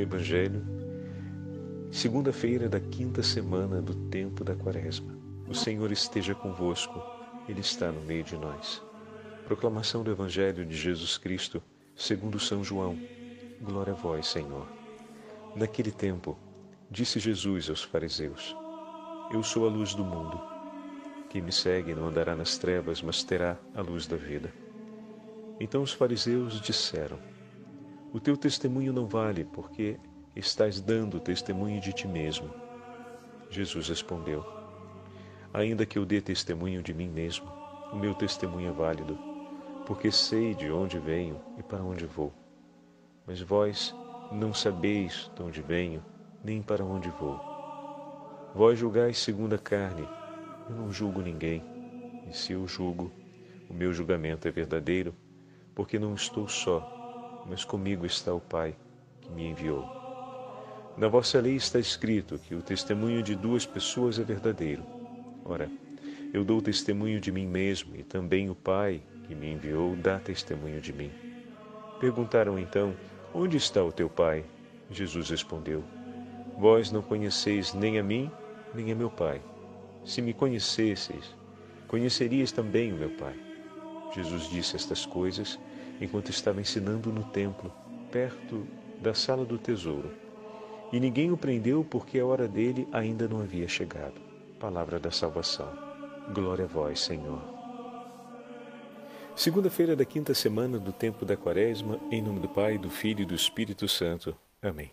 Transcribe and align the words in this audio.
Evangelho, 0.00 0.62
segunda-feira 1.90 2.70
da 2.70 2.80
quinta 2.80 3.22
semana 3.22 3.82
do 3.82 3.94
tempo 4.08 4.42
da 4.42 4.54
Quaresma. 4.54 5.14
O 5.46 5.54
Senhor 5.54 5.92
esteja 5.92 6.34
convosco, 6.34 7.02
Ele 7.46 7.60
está 7.60 7.92
no 7.92 8.00
meio 8.00 8.24
de 8.24 8.34
nós. 8.34 8.82
Proclamação 9.44 10.02
do 10.02 10.10
Evangelho 10.10 10.64
de 10.64 10.74
Jesus 10.74 11.18
Cristo, 11.18 11.62
segundo 11.94 12.40
São 12.40 12.64
João. 12.64 12.98
Glória 13.60 13.92
a 13.92 13.96
vós, 13.96 14.26
Senhor. 14.26 14.66
Naquele 15.54 15.90
tempo, 15.90 16.38
disse 16.90 17.20
Jesus 17.20 17.68
aos 17.68 17.82
fariseus: 17.82 18.56
Eu 19.30 19.42
sou 19.42 19.66
a 19.66 19.70
luz 19.70 19.94
do 19.94 20.02
mundo. 20.02 20.40
Quem 21.28 21.42
me 21.42 21.52
segue 21.52 21.94
não 21.94 22.08
andará 22.08 22.34
nas 22.34 22.56
trevas, 22.56 23.02
mas 23.02 23.22
terá 23.22 23.58
a 23.74 23.82
luz 23.82 24.06
da 24.06 24.16
vida. 24.16 24.50
Então 25.60 25.82
os 25.82 25.92
fariseus 25.92 26.58
disseram: 26.58 27.18
o 28.12 28.18
teu 28.18 28.36
testemunho 28.36 28.92
não 28.92 29.06
vale, 29.06 29.44
porque 29.44 29.96
estás 30.34 30.80
dando 30.80 31.20
testemunho 31.20 31.80
de 31.80 31.92
ti 31.92 32.08
mesmo. 32.08 32.50
Jesus 33.48 33.88
respondeu: 33.88 34.44
Ainda 35.54 35.86
que 35.86 35.98
eu 35.98 36.04
dê 36.04 36.20
testemunho 36.20 36.82
de 36.82 36.92
mim 36.92 37.08
mesmo, 37.08 37.48
o 37.92 37.96
meu 37.96 38.14
testemunho 38.14 38.70
é 38.70 38.72
válido, 38.72 39.16
porque 39.86 40.10
sei 40.10 40.54
de 40.54 40.70
onde 40.70 40.98
venho 40.98 41.40
e 41.56 41.62
para 41.62 41.82
onde 41.82 42.04
vou. 42.04 42.32
Mas 43.26 43.40
vós 43.40 43.94
não 44.32 44.52
sabeis 44.52 45.30
de 45.36 45.42
onde 45.42 45.62
venho, 45.62 46.04
nem 46.42 46.62
para 46.62 46.84
onde 46.84 47.08
vou. 47.10 47.38
Vós 48.54 48.76
julgais 48.76 49.18
segundo 49.18 49.54
a 49.54 49.58
carne, 49.58 50.08
eu 50.68 50.74
não 50.74 50.92
julgo 50.92 51.20
ninguém, 51.20 51.62
e 52.28 52.36
se 52.36 52.52
eu 52.52 52.66
julgo, 52.66 53.12
o 53.68 53.74
meu 53.74 53.92
julgamento 53.92 54.48
é 54.48 54.50
verdadeiro, 54.50 55.14
porque 55.76 55.96
não 55.96 56.14
estou 56.14 56.48
só 56.48 56.99
mas 57.50 57.64
comigo 57.64 58.06
está 58.06 58.32
o 58.32 58.40
Pai 58.40 58.76
que 59.20 59.28
me 59.32 59.48
enviou. 59.48 59.84
Na 60.96 61.08
vossa 61.08 61.40
lei 61.40 61.56
está 61.56 61.80
escrito 61.80 62.38
que 62.38 62.54
o 62.54 62.62
testemunho 62.62 63.24
de 63.24 63.34
duas 63.34 63.66
pessoas 63.66 64.20
é 64.20 64.22
verdadeiro. 64.22 64.84
Ora, 65.44 65.68
eu 66.32 66.44
dou 66.44 66.62
testemunho 66.62 67.20
de 67.20 67.32
mim 67.32 67.48
mesmo 67.48 67.96
e 67.96 68.04
também 68.04 68.48
o 68.48 68.54
Pai 68.54 69.02
que 69.26 69.34
me 69.34 69.52
enviou 69.52 69.96
dá 69.96 70.20
testemunho 70.20 70.80
de 70.80 70.92
mim. 70.92 71.10
Perguntaram 71.98 72.56
então: 72.56 72.94
Onde 73.34 73.56
está 73.56 73.82
o 73.82 73.90
teu 73.90 74.08
Pai? 74.08 74.44
Jesus 74.88 75.28
respondeu: 75.30 75.82
Vós 76.56 76.92
não 76.92 77.02
conheceis 77.02 77.74
nem 77.74 77.98
a 77.98 78.02
mim, 78.02 78.30
nem 78.72 78.92
a 78.92 78.94
meu 78.94 79.10
Pai. 79.10 79.42
Se 80.04 80.22
me 80.22 80.32
conhecesseis, 80.32 81.34
conhecerias 81.88 82.52
também 82.52 82.92
o 82.92 82.96
meu 82.96 83.10
Pai. 83.10 83.49
Jesus 84.12 84.48
disse 84.48 84.76
estas 84.76 85.06
coisas 85.06 85.58
enquanto 86.00 86.30
estava 86.30 86.60
ensinando 86.60 87.12
no 87.12 87.24
templo, 87.24 87.72
perto 88.10 88.66
da 89.00 89.14
sala 89.14 89.44
do 89.44 89.58
tesouro. 89.58 90.10
E 90.92 90.98
ninguém 90.98 91.30
o 91.30 91.36
prendeu 91.36 91.84
porque 91.84 92.18
a 92.18 92.26
hora 92.26 92.48
dele 92.48 92.88
ainda 92.92 93.28
não 93.28 93.40
havia 93.40 93.68
chegado. 93.68 94.20
Palavra 94.58 94.98
da 94.98 95.10
salvação. 95.10 95.70
Glória 96.34 96.64
a 96.64 96.68
vós, 96.68 97.00
Senhor. 97.00 97.40
Segunda-feira 99.36 99.94
da 99.94 100.04
quinta 100.04 100.34
semana 100.34 100.78
do 100.78 100.92
tempo 100.92 101.24
da 101.24 101.36
Quaresma, 101.36 101.98
em 102.10 102.20
nome 102.20 102.40
do 102.40 102.48
Pai, 102.48 102.76
do 102.76 102.90
Filho 102.90 103.22
e 103.22 103.24
do 103.24 103.34
Espírito 103.34 103.88
Santo. 103.88 104.36
Amém. 104.60 104.90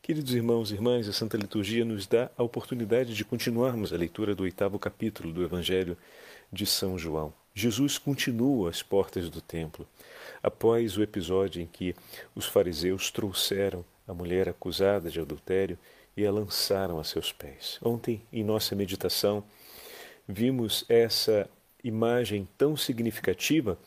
Queridos 0.00 0.34
irmãos 0.34 0.70
e 0.70 0.74
irmãs, 0.74 1.08
a 1.08 1.12
Santa 1.12 1.36
Liturgia 1.36 1.84
nos 1.84 2.06
dá 2.06 2.30
a 2.36 2.42
oportunidade 2.42 3.14
de 3.14 3.24
continuarmos 3.24 3.92
a 3.92 3.96
leitura 3.96 4.34
do 4.34 4.44
oitavo 4.44 4.78
capítulo 4.78 5.32
do 5.32 5.42
Evangelho 5.42 5.96
de 6.52 6.64
São 6.64 6.96
João. 6.96 7.32
Jesus 7.54 7.98
continua 7.98 8.68
às 8.68 8.82
portas 8.82 9.30
do 9.30 9.40
templo 9.40 9.86
após 10.42 10.96
o 10.96 11.02
episódio 11.02 11.62
em 11.62 11.66
que 11.66 11.94
os 12.34 12.46
fariseus 12.46 13.12
trouxeram 13.12 13.84
a 14.08 14.12
mulher 14.12 14.48
acusada 14.48 15.08
de 15.08 15.20
adultério 15.20 15.78
e 16.16 16.26
a 16.26 16.32
lançaram 16.32 16.98
a 16.98 17.04
seus 17.04 17.32
pés. 17.32 17.78
Ontem, 17.80 18.20
em 18.32 18.42
nossa 18.42 18.74
meditação, 18.74 19.44
vimos 20.26 20.84
essa 20.88 21.48
imagem 21.82 22.48
tão 22.58 22.76
significativa 22.76 23.78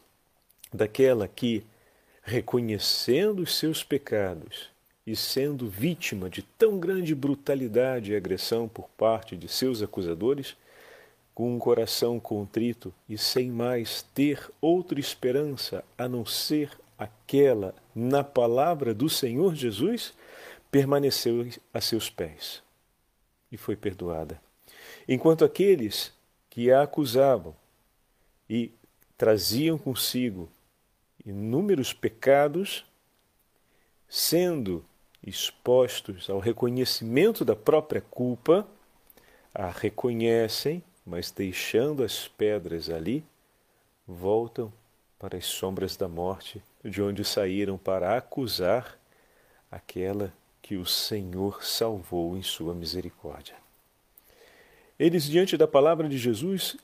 daquela 0.73 1.27
que, 1.27 1.65
reconhecendo 2.23 3.41
os 3.41 3.57
seus 3.57 3.83
pecados 3.83 4.69
e 5.05 5.13
sendo 5.13 5.69
vítima 5.69 6.29
de 6.29 6.41
tão 6.41 6.79
grande 6.79 7.13
brutalidade 7.13 8.13
e 8.13 8.15
agressão 8.15 8.67
por 8.67 8.89
parte 8.89 9.35
de 9.35 9.47
seus 9.47 9.81
acusadores, 9.81 10.55
com 11.37 11.53
um 11.53 11.59
coração 11.59 12.19
contrito 12.19 12.91
e 13.07 13.15
sem 13.15 13.51
mais 13.51 14.01
ter 14.01 14.51
outra 14.59 14.99
esperança 14.99 15.83
a 15.95 16.09
não 16.09 16.25
ser 16.25 16.71
aquela 16.97 17.75
na 17.93 18.23
palavra 18.23 18.91
do 18.91 19.07
Senhor 19.07 19.53
Jesus, 19.53 20.15
permaneceu 20.71 21.47
a 21.71 21.79
seus 21.79 22.09
pés 22.09 22.63
e 23.51 23.55
foi 23.55 23.75
perdoada. 23.75 24.41
Enquanto 25.07 25.45
aqueles 25.45 26.11
que 26.49 26.71
a 26.71 26.81
acusavam 26.81 27.55
e 28.49 28.71
traziam 29.15 29.77
consigo 29.77 30.49
inúmeros 31.23 31.93
pecados, 31.93 32.83
sendo 34.09 34.83
expostos 35.21 36.31
ao 36.31 36.39
reconhecimento 36.39 37.45
da 37.45 37.55
própria 37.55 38.01
culpa, 38.01 38.67
a 39.53 39.69
reconhecem 39.69 40.81
mas 41.07 41.31
deixando 41.31 42.03
as 42.03 42.27
pedras 42.27 42.89
ali, 42.89 43.23
voltam 44.05 44.71
para 45.17 45.37
as 45.37 45.45
sombras 45.45 45.95
da 45.95 46.07
morte, 46.07 46.61
de 46.83 47.01
onde 47.01 47.23
saíram 47.23 47.77
para 47.77 48.17
acusar 48.17 48.99
aquela 49.71 50.33
que 50.61 50.75
o 50.75 50.85
Senhor 50.85 51.63
salvou 51.63 52.37
em 52.37 52.43
sua 52.43 52.75
misericórdia. 52.75 53.55
Eles, 54.99 55.23
diante 55.23 55.55
da 55.55 55.65
palavra 55.65 56.09
de 56.09 56.17
Jesus, 56.17 56.75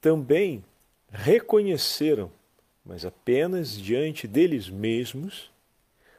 também 0.00 0.64
reconheceram, 1.08 2.30
mas 2.84 3.04
apenas 3.04 3.78
diante 3.78 4.26
deles 4.26 4.68
mesmos, 4.68 5.48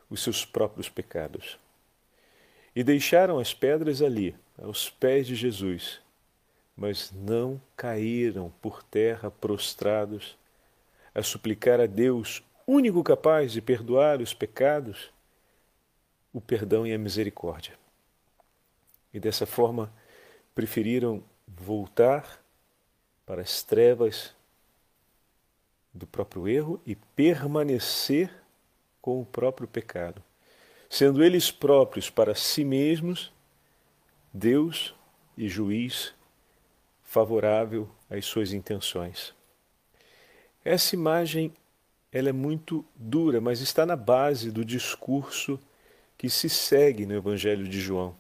os 0.10 0.24
seus 0.24 0.46
próprios 0.46 0.88
pecados. 0.88 1.60
E 2.74 2.82
deixaram 2.82 3.40
as 3.40 3.54
pedras 3.54 4.02
ali, 4.02 4.34
aos 4.58 4.90
pés 4.90 5.28
de 5.28 5.36
Jesus, 5.36 6.00
mas 6.82 7.12
não 7.12 7.62
caíram 7.78 8.52
por 8.60 8.82
terra 8.82 9.30
prostrados 9.30 10.36
a 11.14 11.22
suplicar 11.22 11.80
a 11.80 11.86
Deus, 11.86 12.42
único 12.66 13.04
capaz 13.04 13.52
de 13.52 13.62
perdoar 13.62 14.20
os 14.20 14.34
pecados, 14.34 15.12
o 16.34 16.42
perdão 16.42 16.88
e 16.88 16.92
a 16.92 16.98
misericórdia. 16.98 17.78
E 19.14 19.20
dessa 19.20 19.46
forma 19.46 19.94
preferiram 20.56 21.24
voltar 21.48 22.44
para 23.28 23.44
as 23.44 23.62
trevas 23.62 24.34
do 25.94 26.08
próprio 26.08 26.48
erro 26.48 26.82
e 26.84 26.96
permanecer 26.96 28.34
com 29.00 29.22
o 29.22 29.26
próprio 29.26 29.68
pecado, 29.68 30.24
sendo 30.90 31.24
eles 31.24 31.52
próprios 31.52 32.10
para 32.10 32.34
si 32.34 32.66
mesmos 32.66 33.32
Deus 34.34 34.96
e 35.38 35.48
juiz 35.48 36.16
favorável 37.12 37.90
às 38.10 38.24
suas 38.24 38.54
intenções. 38.54 39.34
Essa 40.64 40.96
imagem 40.96 41.52
ela 42.10 42.30
é 42.30 42.32
muito 42.32 42.86
dura, 42.96 43.42
mas 43.42 43.60
está 43.60 43.86
na 43.86 43.98
base 43.98 44.50
do 44.50 44.64
discurso 44.64 45.60
que 46.18 46.30
se 46.30 46.48
segue 46.48 47.06
no 47.06 47.14
Evangelho 47.14 47.68
de 47.68 47.82
João. 47.82 48.16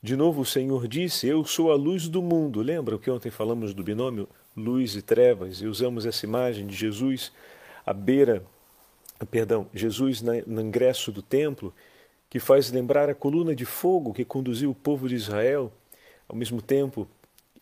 De 0.00 0.14
novo, 0.14 0.42
o 0.42 0.46
Senhor 0.46 0.86
disse: 0.86 1.26
Eu 1.26 1.44
sou 1.44 1.72
a 1.72 1.74
luz 1.74 2.08
do 2.08 2.22
mundo. 2.22 2.62
Lembra 2.62 2.96
que 3.00 3.10
ontem 3.10 3.32
falamos 3.32 3.74
do 3.74 3.82
binômio 3.82 4.28
luz 4.56 4.94
e 4.94 5.02
trevas 5.02 5.60
e 5.60 5.66
usamos 5.66 6.06
essa 6.06 6.24
imagem 6.24 6.68
de 6.68 6.76
Jesus 6.76 7.32
à 7.84 7.92
beira, 7.92 8.44
perdão, 9.28 9.66
Jesus 9.74 10.22
no 10.22 10.60
ingresso 10.60 11.10
do 11.10 11.20
templo, 11.22 11.74
que 12.30 12.38
faz 12.38 12.70
lembrar 12.70 13.10
a 13.10 13.14
coluna 13.14 13.56
de 13.56 13.64
fogo 13.64 14.14
que 14.14 14.24
conduziu 14.24 14.70
o 14.70 14.74
povo 14.74 15.08
de 15.08 15.16
Israel 15.16 15.72
ao 16.28 16.36
mesmo 16.36 16.60
tempo, 16.60 17.08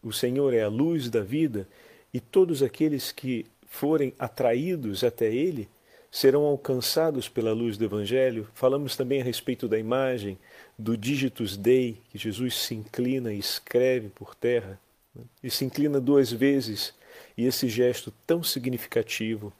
o 0.02 0.12
Senhor 0.12 0.52
é 0.52 0.62
a 0.62 0.68
luz 0.68 1.08
da 1.08 1.22
vida 1.22 1.68
e 2.12 2.20
todos 2.20 2.62
aqueles 2.62 3.12
que 3.12 3.46
forem 3.66 4.12
atraídos 4.18 5.04
até 5.04 5.32
Ele 5.32 5.68
serão 6.10 6.44
alcançados 6.44 7.28
pela 7.28 7.52
luz 7.52 7.76
do 7.76 7.84
Evangelho. 7.84 8.48
Falamos 8.54 8.96
também 8.96 9.20
a 9.20 9.24
respeito 9.24 9.68
da 9.68 9.78
imagem 9.78 10.38
do 10.78 10.96
Digitus 10.96 11.56
Dei, 11.56 12.00
que 12.10 12.18
Jesus 12.18 12.54
se 12.56 12.74
inclina 12.74 13.32
e 13.32 13.38
escreve 13.38 14.08
por 14.08 14.34
terra, 14.34 14.80
né? 15.14 15.22
e 15.42 15.50
se 15.50 15.64
inclina 15.64 16.00
duas 16.00 16.32
vezes, 16.32 16.94
e 17.36 17.44
esse 17.44 17.68
gesto 17.68 18.12
tão 18.26 18.42
significativo 18.42 19.52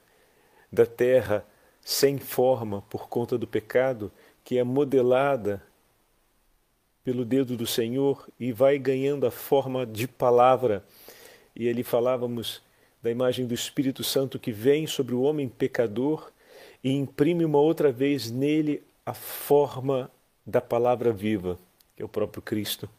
da 0.71 0.85
terra 0.85 1.45
sem 1.81 2.17
forma 2.17 2.81
por 2.89 3.07
conta 3.07 3.37
do 3.37 3.47
pecado, 3.47 4.11
que 4.43 4.57
é 4.57 4.63
modelada 4.63 5.61
pelo 7.07 7.23
dedo 7.23 7.55
do 7.55 7.65
Senhor 7.65 8.27
e 8.37 8.51
vai 8.51 8.77
ganhando 8.77 9.25
a 9.25 9.31
forma 9.31 9.85
de 9.85 10.09
palavra. 10.09 10.83
E 11.55 11.69
ali 11.69 11.81
falávamos 11.81 12.61
da 13.01 13.09
imagem 13.09 13.47
do 13.47 13.53
Espírito 13.53 14.03
Santo 14.03 14.37
que 14.37 14.51
vem 14.51 14.85
sobre 14.85 15.15
o 15.15 15.21
homem 15.21 15.47
pecador 15.47 16.29
e 16.83 16.91
imprime 16.91 17.45
uma 17.45 17.59
outra 17.59 17.93
vez 17.93 18.29
nele 18.29 18.83
a 19.05 19.13
forma 19.13 20.11
da 20.45 20.59
palavra 20.59 21.13
viva, 21.13 21.57
que 21.95 22.01
é 22.01 22.05
o 22.05 22.09
próprio 22.09 22.41
Cristo. 22.41 22.89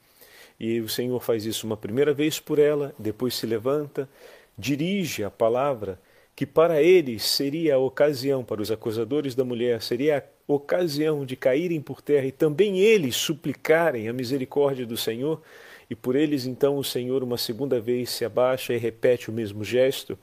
E 0.59 0.81
o 0.81 0.89
Senhor 0.89 1.21
faz 1.21 1.45
isso 1.45 1.67
uma 1.67 1.77
primeira 1.77 2.15
vez 2.15 2.41
por 2.41 2.59
ela, 2.59 2.95
depois 2.99 3.35
se 3.35 3.45
levanta, 3.45 4.09
dirige 4.57 5.23
a 5.23 5.31
palavra 5.31 6.01
que 6.35 6.47
para 6.47 6.83
eles 6.83 7.25
seria 7.25 7.75
a 7.75 7.79
ocasião, 7.79 8.43
para 8.43 8.63
os 8.63 8.71
acusadores 8.71 9.35
da 9.35 9.45
mulher, 9.45 9.83
seria 9.83 10.17
a 10.17 10.23
ocasião 10.49 11.27
de 11.27 11.37
caírem 11.37 11.81
por 11.81 12.01
terra 12.01 12.27
e 12.27 12.33
também 12.33 12.81
eles 12.81 13.15
suplicarem 13.15 14.09
a 14.09 14.13
misericórdia 14.15 14.87
do 14.87 14.97
Senhor, 14.97 15.43
e 15.91 15.95
por 15.95 16.17
eles 16.17 16.47
então 16.47 16.79
o 16.79 16.85
Senhor 16.85 17.23
uma 17.23 17.37
segunda 17.37 17.79
vez 17.79 18.11
se 18.11 18.25
abaixa 18.25 18.73
e 18.73 18.79
repete 18.79 19.31
o 19.31 19.33
mesmo 19.33 19.63
gesto, 19.63 20.19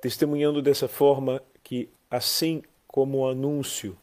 testemunhando 0.00 0.62
dessa 0.62 0.86
forma 0.86 1.42
que, 1.62 1.88
assim 2.08 2.62
como 2.86 3.18
o 3.18 3.28
anúncio 3.28 3.98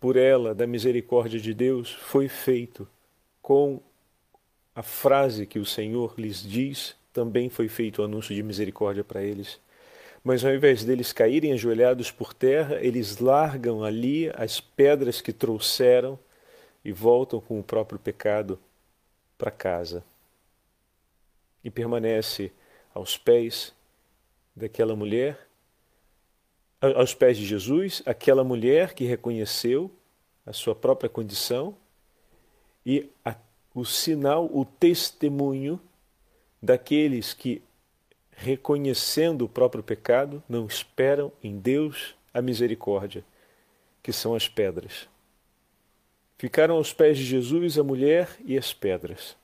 por 0.00 0.16
ela 0.16 0.54
da 0.54 0.66
misericórdia 0.66 1.40
de 1.40 1.52
Deus 1.52 1.90
foi 1.90 2.28
feito 2.28 2.88
com 3.42 3.80
a 4.74 4.82
frase 4.82 5.46
que 5.46 5.58
o 5.58 5.66
Senhor 5.66 6.14
lhes 6.16 6.42
diz, 6.42 6.96
também 7.12 7.48
foi 7.48 7.68
feito 7.68 8.00
o 8.00 8.04
anúncio 8.04 8.34
de 8.34 8.42
misericórdia 8.42 9.02
para 9.04 9.22
eles. 9.22 9.58
Mas 10.24 10.44
ao 10.44 10.54
invés 10.54 10.82
deles 10.82 11.12
caírem 11.12 11.52
ajoelhados 11.52 12.10
por 12.10 12.32
terra, 12.32 12.80
eles 12.80 13.18
largam 13.18 13.84
ali 13.84 14.30
as 14.34 14.58
pedras 14.58 15.20
que 15.20 15.32
trouxeram 15.32 16.18
e 16.82 16.90
voltam 16.90 17.40
com 17.40 17.60
o 17.60 17.62
próprio 17.62 17.98
pecado 17.98 18.58
para 19.38 19.50
casa. 19.50 20.02
E 21.62 21.70
permanece 21.70 22.50
aos 22.94 23.18
pés 23.18 23.74
daquela 24.56 24.96
mulher, 24.96 25.46
aos 26.80 27.14
pés 27.14 27.36
de 27.36 27.44
Jesus, 27.44 28.02
aquela 28.06 28.42
mulher 28.42 28.94
que 28.94 29.04
reconheceu 29.04 29.90
a 30.46 30.52
sua 30.52 30.74
própria 30.74 31.08
condição 31.08 31.76
e 32.84 33.10
a 33.24 33.34
o 33.74 33.84
sinal, 33.84 34.48
o 34.54 34.64
testemunho 34.64 35.80
daqueles 36.62 37.34
que, 37.34 37.60
reconhecendo 38.36 39.44
o 39.44 39.48
próprio 39.48 39.82
pecado, 39.82 40.42
não 40.48 40.66
esperam 40.66 41.32
em 41.42 41.58
Deus 41.58 42.14
a 42.32 42.42
misericórdia, 42.42 43.24
que 44.02 44.12
são 44.12 44.34
as 44.34 44.48
pedras. 44.48 45.08
Ficaram 46.36 46.74
aos 46.76 46.92
pés 46.92 47.16
de 47.16 47.24
Jesus 47.24 47.78
a 47.78 47.84
mulher 47.84 48.36
e 48.44 48.58
as 48.58 48.72
pedras. 48.72 49.36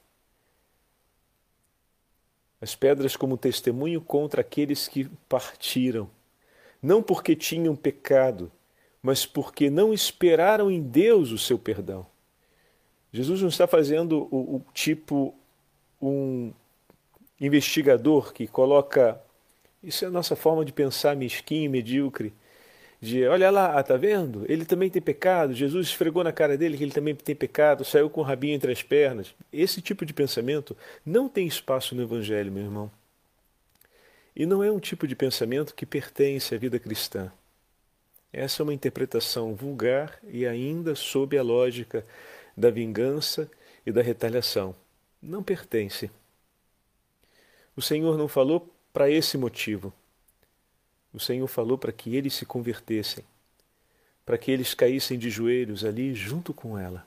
As 2.60 2.74
pedras 2.74 3.16
como 3.16 3.38
testemunho 3.38 4.00
contra 4.00 4.42
aqueles 4.42 4.86
que 4.86 5.08
partiram, 5.28 6.10
não 6.82 7.02
porque 7.02 7.34
tinham 7.34 7.74
pecado, 7.74 8.52
mas 9.02 9.24
porque 9.24 9.70
não 9.70 9.94
esperaram 9.94 10.70
em 10.70 10.82
Deus 10.82 11.30
o 11.30 11.38
seu 11.38 11.58
perdão. 11.58 12.06
Jesus 13.12 13.40
não 13.40 13.48
está 13.48 13.66
fazendo 13.66 14.28
o, 14.30 14.56
o 14.56 14.64
tipo 14.74 15.34
um 16.00 16.52
investigador 17.40 18.32
que 18.32 18.46
coloca. 18.46 19.20
Isso 19.82 20.04
é 20.04 20.08
a 20.08 20.10
nossa 20.10 20.36
forma 20.36 20.64
de 20.64 20.72
pensar 20.72 21.16
mesquinho, 21.16 21.70
medíocre. 21.70 22.32
De 23.00 23.26
olha 23.26 23.50
lá, 23.50 23.82
tá 23.82 23.96
vendo? 23.96 24.44
Ele 24.46 24.66
também 24.66 24.90
tem 24.90 25.00
pecado. 25.00 25.54
Jesus 25.54 25.88
esfregou 25.88 26.22
na 26.22 26.32
cara 26.32 26.58
dele 26.58 26.76
que 26.76 26.84
ele 26.84 26.92
também 26.92 27.14
tem 27.14 27.34
pecado, 27.34 27.82
saiu 27.82 28.10
com 28.10 28.20
o 28.20 28.24
rabinho 28.24 28.54
entre 28.54 28.70
as 28.70 28.82
pernas. 28.82 29.34
Esse 29.50 29.80
tipo 29.80 30.04
de 30.04 30.12
pensamento 30.12 30.76
não 31.04 31.28
tem 31.28 31.46
espaço 31.46 31.94
no 31.94 32.02
Evangelho, 32.02 32.52
meu 32.52 32.64
irmão. 32.64 32.90
E 34.36 34.44
não 34.44 34.62
é 34.62 34.70
um 34.70 34.78
tipo 34.78 35.06
de 35.06 35.16
pensamento 35.16 35.74
que 35.74 35.86
pertence 35.86 36.54
à 36.54 36.58
vida 36.58 36.78
cristã. 36.78 37.32
Essa 38.32 38.62
é 38.62 38.64
uma 38.64 38.74
interpretação 38.74 39.54
vulgar 39.54 40.18
e 40.28 40.46
ainda 40.46 40.94
sob 40.94 41.36
a 41.36 41.42
lógica 41.42 42.06
da 42.56 42.70
vingança 42.70 43.50
e 43.84 43.90
da 43.90 44.02
retaliação. 44.02 44.74
Não 45.22 45.42
pertence. 45.42 46.10
O 47.76 47.82
Senhor 47.82 48.18
não 48.18 48.28
falou 48.28 48.68
para 48.92 49.10
esse 49.10 49.38
motivo. 49.38 49.92
O 51.12 51.18
Senhor 51.18 51.46
falou 51.46 51.76
para 51.76 51.92
que 51.92 52.14
eles 52.14 52.34
se 52.34 52.46
convertessem, 52.46 53.24
para 54.24 54.38
que 54.38 54.50
eles 54.50 54.74
caíssem 54.74 55.18
de 55.18 55.30
joelhos 55.30 55.84
ali 55.84 56.14
junto 56.14 56.54
com 56.54 56.78
ela. 56.78 57.06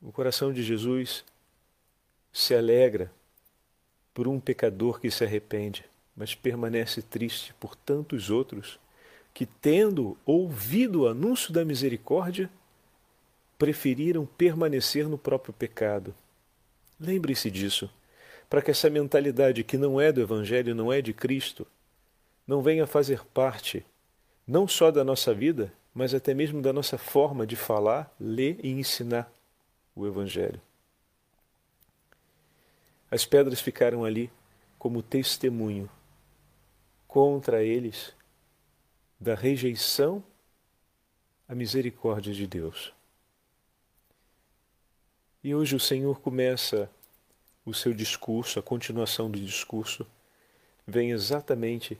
O 0.00 0.12
coração 0.12 0.52
de 0.52 0.62
Jesus 0.62 1.24
se 2.32 2.54
alegra 2.54 3.10
por 4.12 4.28
um 4.28 4.38
pecador 4.38 5.00
que 5.00 5.10
se 5.10 5.24
arrepende, 5.24 5.84
mas 6.16 6.34
permanece 6.34 7.02
triste 7.02 7.54
por 7.54 7.74
tantos 7.74 8.30
outros 8.30 8.78
que, 9.32 9.46
tendo 9.46 10.16
ouvido 10.24 11.02
o 11.02 11.08
anúncio 11.08 11.52
da 11.52 11.64
misericórdia, 11.64 12.48
preferiram 13.58 14.26
permanecer 14.26 15.08
no 15.08 15.18
próprio 15.18 15.52
pecado. 15.52 16.14
Lembre-se 16.98 17.50
disso, 17.50 17.90
para 18.48 18.62
que 18.62 18.70
essa 18.70 18.88
mentalidade 18.88 19.64
que 19.64 19.76
não 19.76 20.00
é 20.00 20.12
do 20.12 20.20
Evangelho, 20.20 20.74
não 20.74 20.92
é 20.92 21.02
de 21.02 21.12
Cristo, 21.12 21.66
não 22.46 22.62
venha 22.62 22.86
fazer 22.86 23.24
parte 23.26 23.84
não 24.46 24.68
só 24.68 24.90
da 24.90 25.02
nossa 25.02 25.32
vida, 25.32 25.72
mas 25.94 26.14
até 26.14 26.34
mesmo 26.34 26.60
da 26.60 26.72
nossa 26.72 26.98
forma 26.98 27.46
de 27.46 27.56
falar, 27.56 28.14
ler 28.20 28.58
e 28.62 28.70
ensinar 28.70 29.32
o 29.96 30.06
Evangelho. 30.06 30.60
As 33.10 33.24
pedras 33.24 33.60
ficaram 33.60 34.04
ali 34.04 34.30
como 34.78 35.02
testemunho 35.02 35.88
contra 37.08 37.62
eles 37.62 38.14
da 39.18 39.34
rejeição 39.34 40.22
à 41.48 41.54
misericórdia 41.54 42.34
de 42.34 42.46
Deus. 42.46 42.93
E 45.44 45.54
hoje 45.54 45.76
o 45.76 45.80
Senhor 45.80 46.20
começa 46.20 46.90
o 47.66 47.74
seu 47.74 47.92
discurso, 47.92 48.58
a 48.58 48.62
continuação 48.62 49.30
do 49.30 49.38
discurso, 49.38 50.06
vem 50.86 51.10
exatamente 51.10 51.98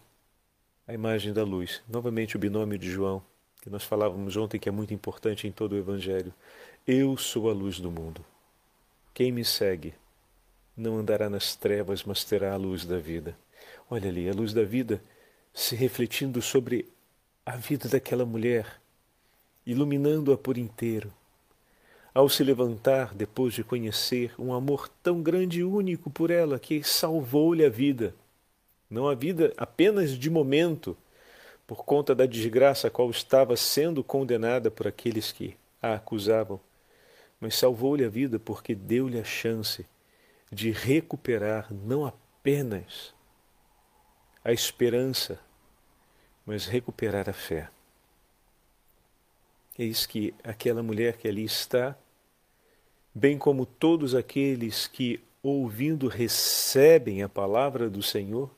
a 0.89 0.95
imagem 0.95 1.31
da 1.31 1.45
luz. 1.45 1.83
Novamente 1.87 2.37
o 2.37 2.39
binômio 2.39 2.79
de 2.79 2.91
João, 2.91 3.23
que 3.61 3.69
nós 3.69 3.85
falávamos 3.85 4.35
ontem 4.39 4.59
que 4.59 4.67
é 4.67 4.73
muito 4.73 4.95
importante 4.95 5.47
em 5.47 5.53
todo 5.53 5.73
o 5.73 5.77
Evangelho. 5.77 6.33
Eu 6.87 7.19
sou 7.19 7.51
a 7.51 7.53
luz 7.53 7.79
do 7.79 7.91
mundo. 7.91 8.25
Quem 9.13 9.31
me 9.31 9.45
segue 9.45 9.93
não 10.75 10.97
andará 10.97 11.29
nas 11.29 11.55
trevas, 11.55 12.03
mas 12.03 12.25
terá 12.25 12.55
a 12.55 12.57
luz 12.57 12.87
da 12.87 12.97
vida. 12.97 13.37
Olha 13.91 14.09
ali, 14.09 14.27
a 14.27 14.33
luz 14.33 14.55
da 14.55 14.65
vida 14.65 15.05
se 15.53 15.77
refletindo 15.77 16.41
sobre 16.41 16.91
a 17.45 17.57
vida 17.57 17.91
daquela 17.91 18.25
mulher, 18.25 18.81
iluminando-a 19.67 20.39
por 20.39 20.57
inteiro 20.57 21.13
ao 22.15 22.29
se 22.29 22.45
levantar 22.45 23.13
depois 23.13 23.53
de 23.55 23.65
conhecer 23.65 24.33
um 24.39 24.55
amor 24.55 24.89
tão 25.03 25.21
grande 25.21 25.61
e 25.61 25.65
único 25.65 26.09
por 26.09 26.31
ela 26.31 26.61
que 26.61 26.85
salvou-lhe 26.85 27.65
a 27.65 27.69
vida. 27.69 28.15
Não 28.89 29.09
a 29.09 29.15
vida 29.17 29.53
apenas 29.57 30.13
de 30.13 30.31
momento, 30.31 30.97
por 31.67 31.85
conta 31.85 32.15
da 32.15 32.25
desgraça 32.25 32.87
a 32.87 32.91
qual 32.91 33.11
estava 33.11 33.57
sendo 33.57 34.05
condenada 34.05 34.71
por 34.71 34.87
aqueles 34.87 35.33
que 35.33 35.57
a 35.83 35.95
acusavam, 35.95 36.61
mas 37.41 37.57
salvou-lhe 37.57 38.05
a 38.05 38.09
vida 38.09 38.39
porque 38.39 38.75
deu-lhe 38.75 39.19
a 39.19 39.25
chance 39.25 39.85
de 40.53 40.71
recuperar 40.71 41.67
não 41.73 42.07
apenas 42.07 43.13
a 44.45 44.53
esperança, 44.53 45.41
mas 46.47 46.67
recuperar 46.67 47.29
a 47.29 47.33
fé. 47.33 47.71
Eis 49.77 50.07
que 50.07 50.33
aquela 50.45 50.83
mulher 50.83 51.17
que 51.17 51.27
ali 51.27 51.45
está 51.45 51.97
bem 53.15 53.39
como 53.39 53.65
todos 53.65 54.15
aqueles 54.15 54.87
que, 54.87 55.21
ouvindo, 55.43 56.09
recebem 56.09 57.23
a 57.23 57.29
palavra 57.29 57.89
do 57.89 58.03
Senhor, 58.03 58.51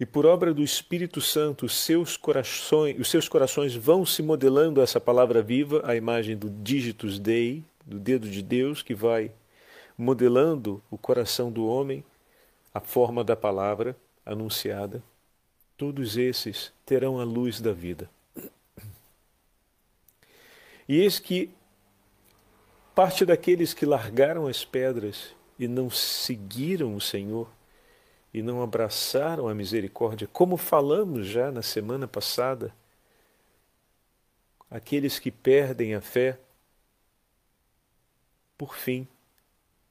e 0.00 0.06
por 0.06 0.26
obra 0.26 0.52
do 0.52 0.64
Espírito 0.64 1.20
Santo, 1.20 1.68
seus 1.68 2.16
corações, 2.16 2.98
os 2.98 3.08
seus 3.08 3.28
corações 3.28 3.72
vão 3.76 4.04
se 4.04 4.20
modelando 4.20 4.80
essa 4.80 5.00
palavra 5.00 5.40
viva, 5.40 5.80
a 5.84 5.94
imagem 5.94 6.36
do 6.36 6.50
digitus 6.50 7.20
Dei, 7.20 7.62
do 7.86 8.00
dedo 8.00 8.28
de 8.28 8.42
Deus 8.42 8.82
que 8.82 8.94
vai 8.94 9.30
modelando 9.96 10.82
o 10.90 10.98
coração 10.98 11.52
do 11.52 11.66
homem, 11.66 12.02
a 12.74 12.80
forma 12.80 13.22
da 13.22 13.36
palavra 13.36 13.96
anunciada. 14.26 15.00
Todos 15.76 16.16
esses 16.16 16.72
terão 16.84 17.20
a 17.20 17.24
luz 17.24 17.60
da 17.60 17.72
vida. 17.72 18.10
E 20.88 20.98
eis 20.98 21.20
que 21.20 21.48
Parte 22.94 23.24
daqueles 23.24 23.72
que 23.72 23.86
largaram 23.86 24.46
as 24.46 24.64
pedras 24.64 25.34
e 25.58 25.66
não 25.66 25.88
seguiram 25.88 26.94
o 26.94 27.00
Senhor 27.00 27.48
e 28.34 28.42
não 28.42 28.62
abraçaram 28.62 29.48
a 29.48 29.54
misericórdia, 29.54 30.28
como 30.30 30.56
falamos 30.56 31.26
já 31.26 31.50
na 31.50 31.62
semana 31.62 32.06
passada, 32.06 32.74
aqueles 34.70 35.18
que 35.18 35.30
perdem 35.30 35.94
a 35.94 36.00
fé, 36.00 36.38
por 38.56 38.74
fim, 38.74 39.06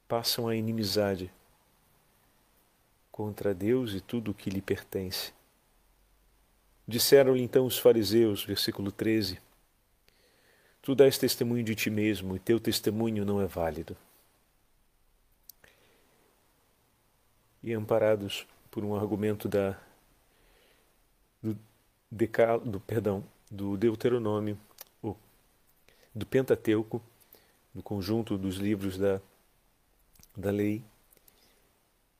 passam 0.08 0.48
a 0.48 0.54
inimizade 0.54 1.32
contra 3.10 3.54
Deus 3.54 3.94
e 3.94 4.00
tudo 4.00 4.30
o 4.30 4.34
que 4.34 4.50
lhe 4.50 4.62
pertence. 4.62 5.32
Disseram-lhe 6.86 7.42
então 7.42 7.66
os 7.66 7.78
fariseus, 7.78 8.44
versículo 8.44 8.90
13: 8.90 9.38
Tu 10.82 10.94
dás 10.94 11.16
testemunho 11.16 11.62
de 11.64 11.74
ti 11.74 11.88
mesmo 11.88 12.36
e 12.36 12.38
teu 12.38 12.58
testemunho 12.60 13.24
não 13.24 13.40
é 13.40 13.46
válido. 13.46 13.96
E 17.62 17.72
amparados 17.72 18.46
por 18.70 18.84
um 18.84 18.94
argumento 18.94 19.48
da 19.48 19.78
do, 21.40 21.56
decal, 22.10 22.60
do 22.60 22.80
perdão 22.80 23.24
do 23.50 23.76
Deuteronômio, 23.76 24.58
do 26.14 26.26
Pentateuco, 26.26 27.02
do 27.74 27.82
conjunto 27.82 28.36
dos 28.36 28.56
livros 28.56 28.98
da, 28.98 29.20
da 30.36 30.50
lei, 30.50 30.84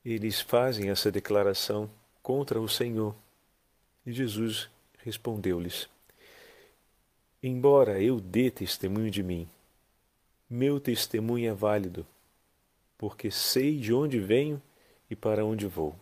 eles 0.03 0.41
fazem 0.41 0.89
essa 0.89 1.11
declaração 1.11 1.89
contra 2.21 2.59
o 2.59 2.67
Senhor. 2.67 3.15
E 4.05 4.11
Jesus 4.11 4.69
respondeu-lhes: 4.99 5.87
Embora 7.45 8.01
eu 8.01 8.21
dê 8.21 8.49
testemunho 8.49 9.11
de 9.11 9.21
mim, 9.21 9.45
meu 10.49 10.79
testemunho 10.79 11.51
é 11.51 11.53
válido, 11.53 12.07
porque 12.97 13.29
sei 13.29 13.77
de 13.77 13.93
onde 13.93 14.17
venho 14.17 14.61
e 15.09 15.15
para 15.15 15.43
onde 15.43 15.67
vou. 15.67 15.93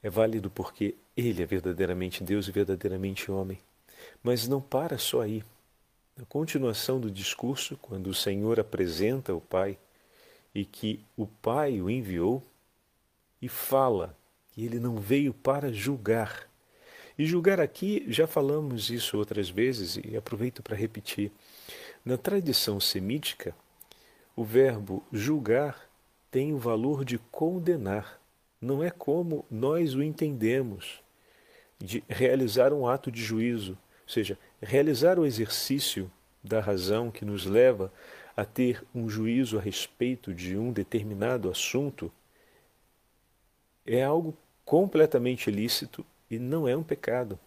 É 0.00 0.08
válido 0.08 0.48
porque 0.48 0.94
Ele 1.16 1.42
é 1.42 1.46
verdadeiramente 1.46 2.22
Deus 2.22 2.46
e 2.46 2.52
verdadeiramente 2.52 3.28
homem. 3.28 3.58
Mas 4.22 4.46
não 4.46 4.60
para 4.60 4.98
só 4.98 5.22
aí. 5.22 5.42
Na 6.16 6.24
continuação 6.24 7.00
do 7.00 7.10
discurso, 7.10 7.76
quando 7.82 8.06
o 8.06 8.14
Senhor 8.14 8.60
apresenta 8.60 9.34
o 9.34 9.40
Pai 9.40 9.76
e 10.54 10.64
que 10.64 11.04
o 11.16 11.26
Pai 11.26 11.80
o 11.80 11.90
enviou, 11.90 12.40
e 13.42 13.48
fala 13.48 14.16
que 14.52 14.64
ele 14.64 14.78
não 14.78 14.96
veio 14.96 15.34
para 15.34 15.72
julgar, 15.72 16.47
e 17.18 17.26
julgar 17.26 17.60
aqui, 17.60 18.04
já 18.08 18.28
falamos 18.28 18.90
isso 18.90 19.18
outras 19.18 19.50
vezes 19.50 19.98
e 20.04 20.16
aproveito 20.16 20.62
para 20.62 20.76
repetir. 20.76 21.32
Na 22.04 22.16
tradição 22.16 22.78
semítica, 22.78 23.54
o 24.36 24.44
verbo 24.44 25.04
julgar 25.12 25.90
tem 26.30 26.54
o 26.54 26.58
valor 26.58 27.04
de 27.04 27.18
condenar. 27.18 28.20
Não 28.60 28.84
é 28.84 28.90
como 28.90 29.44
nós 29.50 29.94
o 29.94 30.02
entendemos, 30.02 31.02
de 31.76 32.04
realizar 32.08 32.72
um 32.72 32.86
ato 32.86 33.10
de 33.10 33.22
juízo, 33.22 33.72
ou 33.72 34.08
seja, 34.08 34.38
realizar 34.62 35.18
o 35.18 35.26
exercício 35.26 36.10
da 36.42 36.60
razão 36.60 37.10
que 37.10 37.24
nos 37.24 37.44
leva 37.44 37.92
a 38.36 38.44
ter 38.44 38.84
um 38.94 39.08
juízo 39.08 39.58
a 39.58 39.60
respeito 39.60 40.32
de 40.32 40.56
um 40.56 40.72
determinado 40.72 41.50
assunto 41.50 42.12
é 43.84 44.04
algo 44.04 44.36
completamente 44.64 45.48
ilícito 45.50 46.06
e 46.30 46.38
não 46.38 46.68
é 46.68 46.76
um 46.76 46.82
pecado. 46.82 47.38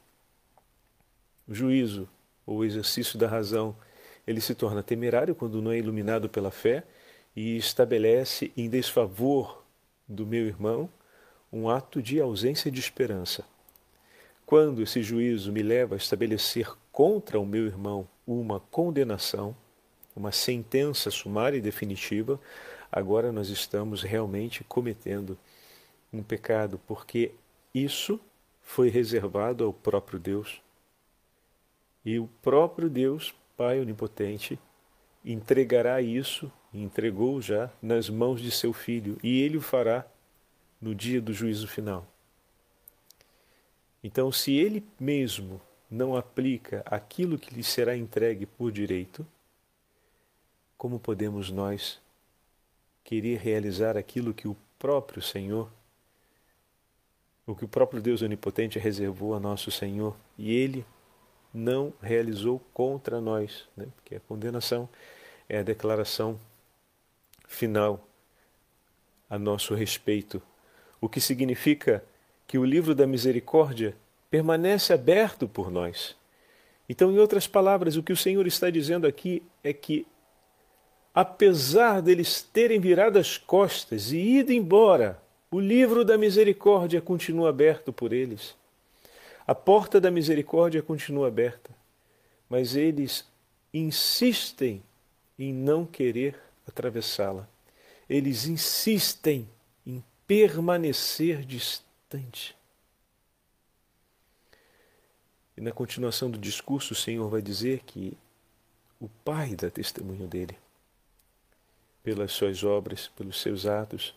O 1.47 1.53
juízo, 1.53 2.07
ou 2.45 2.59
o 2.59 2.65
exercício 2.65 3.17
da 3.17 3.27
razão, 3.27 3.75
ele 4.25 4.41
se 4.41 4.55
torna 4.55 4.83
temerário 4.83 5.35
quando 5.35 5.61
não 5.61 5.71
é 5.71 5.77
iluminado 5.77 6.29
pela 6.29 6.51
fé 6.51 6.83
e 7.35 7.57
estabelece 7.57 8.51
em 8.55 8.69
desfavor 8.69 9.63
do 10.07 10.25
meu 10.25 10.45
irmão 10.45 10.89
um 11.51 11.69
ato 11.69 12.01
de 12.01 12.19
ausência 12.19 12.71
de 12.71 12.79
esperança. 12.79 13.43
Quando 14.45 14.81
esse 14.81 15.01
juízo 15.01 15.51
me 15.51 15.61
leva 15.61 15.95
a 15.95 15.97
estabelecer 15.97 16.69
contra 16.91 17.39
o 17.39 17.45
meu 17.45 17.65
irmão 17.65 18.07
uma 18.25 18.59
condenação, 18.59 19.55
uma 20.15 20.31
sentença 20.31 21.09
sumária 21.09 21.57
e 21.57 21.61
definitiva, 21.61 22.39
agora 22.91 23.31
nós 23.31 23.50
estamos 23.50 24.03
realmente 24.03 24.63
cometendo 24.65 25.38
um 26.11 26.21
pecado, 26.21 26.79
porque 26.85 27.31
isso 27.73 28.19
foi 28.72 28.88
reservado 28.88 29.66
ao 29.66 29.74
próprio 29.74 30.18
Deus. 30.18 30.62
E 32.06 32.18
o 32.18 32.28
próprio 32.42 32.90
Deus, 32.90 33.36
Pai 33.58 33.82
Onipotente, 33.82 34.58
entregará 35.25 36.01
isso, 36.01 36.50
entregou 36.74 37.42
já, 37.42 37.70
nas 37.82 38.10
mãos 38.10 38.42
de 38.42 38.50
seu 38.50 38.72
Filho, 38.72 39.20
e 39.22 39.42
ele 39.42 39.58
o 39.58 39.62
fará 39.62 40.08
no 40.80 40.96
dia 40.96 41.22
do 41.22 41.34
juízo 41.34 41.68
final. 41.68 42.08
Então, 44.01 44.32
se 44.32 44.54
ele 44.54 44.86
mesmo 44.98 45.60
não 45.90 46.16
aplica 46.16 46.82
aquilo 46.86 47.38
que 47.38 47.54
lhe 47.54 47.63
será 47.66 47.98
entregue 47.98 48.46
por 48.46 48.72
direito, 48.72 49.28
como 50.78 50.98
podemos 50.98 51.51
nós 51.51 52.00
querer 53.04 53.38
realizar 53.38 53.98
aquilo 53.98 54.34
que 54.34 54.48
o 54.48 54.56
próprio 54.80 55.22
Senhor 55.22 55.70
o 57.51 57.55
que 57.55 57.65
o 57.65 57.67
próprio 57.67 58.01
Deus 58.01 58.22
Onipotente 58.22 58.79
reservou 58.79 59.36
a 59.36 59.39
nosso 59.39 59.70
Senhor 59.72 60.15
e 60.38 60.55
ele 60.55 60.86
não 61.53 61.93
realizou 62.01 62.62
contra 62.74 63.20
nós, 63.20 63.67
né? 63.75 63.88
porque 63.96 64.15
a 64.15 64.20
condenação 64.22 64.88
é 65.50 65.60
a 65.60 65.63
declaração 65.63 66.39
final 67.46 68.08
a 69.29 69.38
nosso 69.38 69.74
respeito, 69.75 70.41
o 71.00 71.10
que 71.10 71.20
significa 71.20 72.03
que 72.48 72.58
o 72.58 72.65
livro 72.65 72.96
da 72.96 73.05
misericórdia 73.05 73.96
permanece 74.29 74.93
aberto 74.93 75.48
por 75.48 75.70
nós. 75.70 76.15
Então, 76.88 77.12
em 77.12 77.20
outras 77.20 77.48
palavras, 77.48 77.96
o 77.96 78.03
que 78.03 78.13
o 78.13 78.17
Senhor 78.17 78.46
está 78.48 78.70
dizendo 78.70 79.08
aqui 79.08 79.43
é 79.63 79.74
que, 79.74 80.05
apesar 81.13 82.01
deles 82.01 82.41
terem 82.41 82.79
virado 82.79 83.20
as 83.20 83.38
costas 83.38 84.12
e 84.12 84.17
ido 84.17 84.51
embora 84.51 85.22
o 85.51 85.60
livro 85.60 86.05
da 86.05 86.17
misericórdia 86.17 87.01
continua 87.01 87.50
aberto 87.50 87.91
por 87.91 88.13
eles. 88.13 88.55
A 89.46 89.53
porta 89.53 90.00
da 90.00 90.10
misericórdia 90.10 90.81
continua 90.81 91.27
aberta, 91.27 91.70
mas 92.50 92.74
eles 92.74 93.25
insistem 93.74 94.81
em 95.38 95.53
não 95.53 95.86
querer 95.86 96.39
atravessá-la. 96.65 97.48
Eles 98.10 98.46
insistem 98.46 99.48
em 99.86 100.01
permanecer 100.25 101.43
distante. 101.43 102.55
E 105.58 105.62
na 105.62 105.72
continuação 105.72 106.31
do 106.31 106.38
discurso, 106.38 106.93
o 106.93 106.96
Senhor 106.96 107.29
vai 107.29 107.41
dizer 107.41 107.81
que 107.86 108.17
o 109.01 109.10
Pai 109.25 109.53
dá 109.55 109.70
testemunho 109.70 110.27
dele, 110.27 110.58
pelas 112.03 112.31
suas 112.31 112.63
obras, 112.63 113.10
pelos 113.17 113.41
seus 113.41 113.65
atos, 113.65 114.15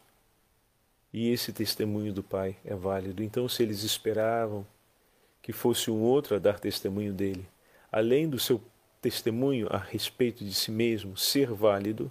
e 1.14 1.30
esse 1.30 1.52
testemunho 1.52 2.12
do 2.12 2.25
Pai 2.25 2.56
é 2.64 2.75
válido. 2.75 3.23
Então, 3.23 3.49
se 3.49 3.62
eles 3.62 3.85
esperavam 3.85 4.66
que 5.40 5.52
fosse 5.52 5.88
um 5.88 6.02
outro 6.02 6.35
a 6.35 6.40
dar 6.40 6.59
testemunho 6.59 7.12
dele, 7.12 7.47
além 7.92 8.28
do 8.28 8.37
seu 8.37 8.61
testemunho 9.00 9.68
a 9.71 9.78
respeito 9.78 10.44
de 10.44 10.52
si 10.52 10.73
mesmo 10.73 11.16
ser 11.16 11.52
válido, 11.52 12.11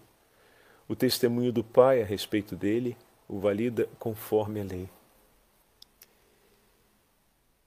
o 0.88 0.95
testemunho 0.95 1.51
do 1.51 1.65
Pai 1.65 2.01
a 2.01 2.05
respeito 2.05 2.55
dele 2.55 2.95
o 3.27 3.39
valida 3.39 3.89
conforme 4.00 4.62
a 4.62 4.63
lei. 4.63 4.89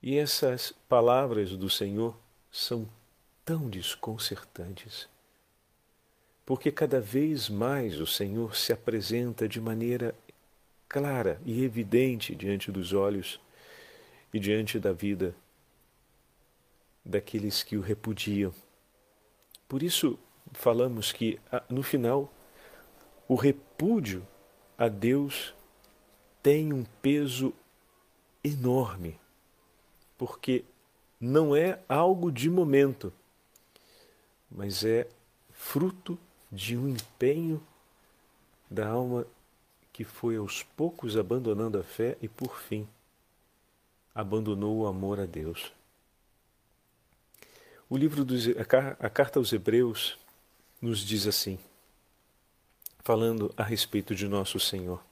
E 0.02 0.16
essas 0.16 0.72
palavras 0.88 1.54
do 1.54 1.68
Senhor 1.68 2.16
são 2.50 2.88
tão 3.44 3.68
desconcertantes, 3.68 5.06
porque 6.46 6.72
cada 6.72 6.98
vez 6.98 7.50
mais 7.50 8.00
o 8.00 8.06
Senhor 8.06 8.56
se 8.56 8.72
apresenta 8.72 9.46
de 9.46 9.60
maneira 9.60 10.14
clara 10.96 11.38
e 11.44 11.62
evidente 11.62 12.34
diante 12.34 12.72
dos 12.72 12.94
olhos 12.94 13.38
e 14.32 14.38
diante 14.38 14.80
da 14.80 14.94
vida 14.94 15.36
daqueles 17.04 17.62
que 17.62 17.76
o 17.76 17.82
repudiam. 17.82 18.50
Por 19.68 19.82
isso, 19.82 20.18
falamos 20.54 21.12
que 21.12 21.38
ah, 21.52 21.62
no 21.68 21.82
final 21.82 22.32
o 23.28 23.34
repúdio 23.34 24.26
a 24.78 24.88
Deus 24.88 25.54
tem 26.42 26.72
um 26.72 26.82
peso 27.02 27.52
enorme, 28.42 29.20
porque 30.16 30.64
não 31.20 31.54
é 31.54 31.78
algo 31.86 32.32
de 32.32 32.48
momento, 32.48 33.12
mas 34.50 34.82
é 34.82 35.06
fruto 35.52 36.18
de 36.50 36.74
um 36.74 36.88
empenho 36.88 37.62
da 38.70 38.88
alma 38.88 39.26
que 39.96 40.04
foi 40.04 40.36
aos 40.36 40.62
poucos 40.62 41.16
abandonando 41.16 41.78
a 41.78 41.82
fé 41.82 42.18
e, 42.20 42.28
por 42.28 42.60
fim, 42.60 42.86
abandonou 44.14 44.80
o 44.80 44.86
amor 44.86 45.18
a 45.18 45.24
Deus. 45.24 45.72
O 47.88 47.96
livro 47.96 48.22
dos, 48.22 48.46
a 49.00 49.08
carta 49.08 49.38
aos 49.38 49.54
Hebreus 49.54 50.18
nos 50.82 50.98
diz 50.98 51.26
assim, 51.26 51.58
falando 52.98 53.54
a 53.56 53.62
respeito 53.62 54.14
de 54.14 54.28
nosso 54.28 54.60
Senhor: 54.60 55.02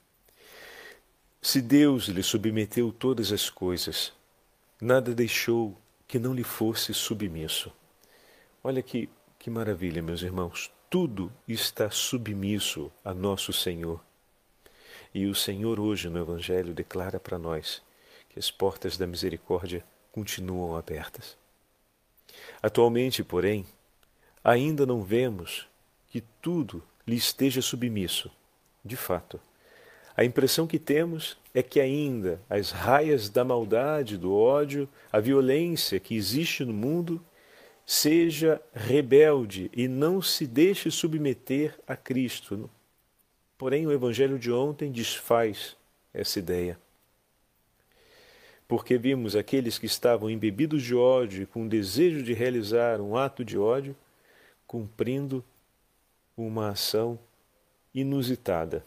Se 1.40 1.62
Deus 1.62 2.08
lhe 2.08 2.22
submeteu 2.22 2.92
todas 2.92 3.32
as 3.32 3.48
coisas, 3.48 4.12
nada 4.78 5.14
deixou 5.14 5.74
que 6.06 6.18
não 6.18 6.34
lhe 6.34 6.44
fosse 6.44 6.92
submisso. 6.92 7.72
Olha 8.62 8.82
que, 8.82 9.08
que 9.38 9.48
maravilha, 9.48 10.02
meus 10.02 10.20
irmãos. 10.20 10.70
Tudo 10.90 11.32
está 11.48 11.90
submisso 11.90 12.92
a 13.02 13.14
nosso 13.14 13.50
Senhor. 13.50 13.98
E 15.14 15.26
o 15.26 15.34
Senhor 15.34 15.78
hoje 15.78 16.08
no 16.08 16.18
Evangelho 16.18 16.74
declara 16.74 17.20
para 17.20 17.38
nós 17.38 17.80
que 18.28 18.38
as 18.38 18.50
portas 18.50 18.96
da 18.98 19.06
misericórdia 19.06 19.84
continuam 20.10 20.76
abertas. 20.76 21.36
Atualmente, 22.60 23.22
porém, 23.22 23.64
ainda 24.42 24.84
não 24.84 25.04
vemos 25.04 25.68
que 26.10 26.20
tudo 26.42 26.82
lhe 27.06 27.14
esteja 27.14 27.62
submisso. 27.62 28.28
De 28.84 28.96
fato, 28.96 29.40
a 30.16 30.24
impressão 30.24 30.66
que 30.66 30.78
temos 30.78 31.36
é 31.54 31.62
que 31.62 31.80
ainda 31.80 32.40
as 32.50 32.72
raias 32.72 33.28
da 33.28 33.44
maldade, 33.44 34.16
do 34.16 34.34
ódio, 34.34 34.88
a 35.12 35.20
violência 35.20 36.00
que 36.00 36.16
existe 36.16 36.64
no 36.64 36.72
mundo 36.72 37.24
seja 37.86 38.60
rebelde 38.72 39.70
e 39.72 39.86
não 39.86 40.20
se 40.20 40.46
deixe 40.46 40.90
submeter 40.90 41.78
a 41.86 41.96
Cristo. 41.96 42.68
Porém, 43.64 43.86
o 43.86 43.92
Evangelho 43.92 44.38
de 44.38 44.52
ontem 44.52 44.92
desfaz 44.92 45.74
essa 46.12 46.38
ideia. 46.38 46.78
Porque 48.68 48.98
vimos 48.98 49.34
aqueles 49.34 49.78
que 49.78 49.86
estavam 49.86 50.28
embebidos 50.28 50.82
de 50.82 50.94
ódio 50.94 51.42
e 51.44 51.46
com 51.46 51.66
desejo 51.66 52.22
de 52.22 52.34
realizar 52.34 53.00
um 53.00 53.16
ato 53.16 53.42
de 53.42 53.56
ódio, 53.56 53.96
cumprindo 54.66 55.42
uma 56.36 56.68
ação 56.68 57.18
inusitada, 57.94 58.84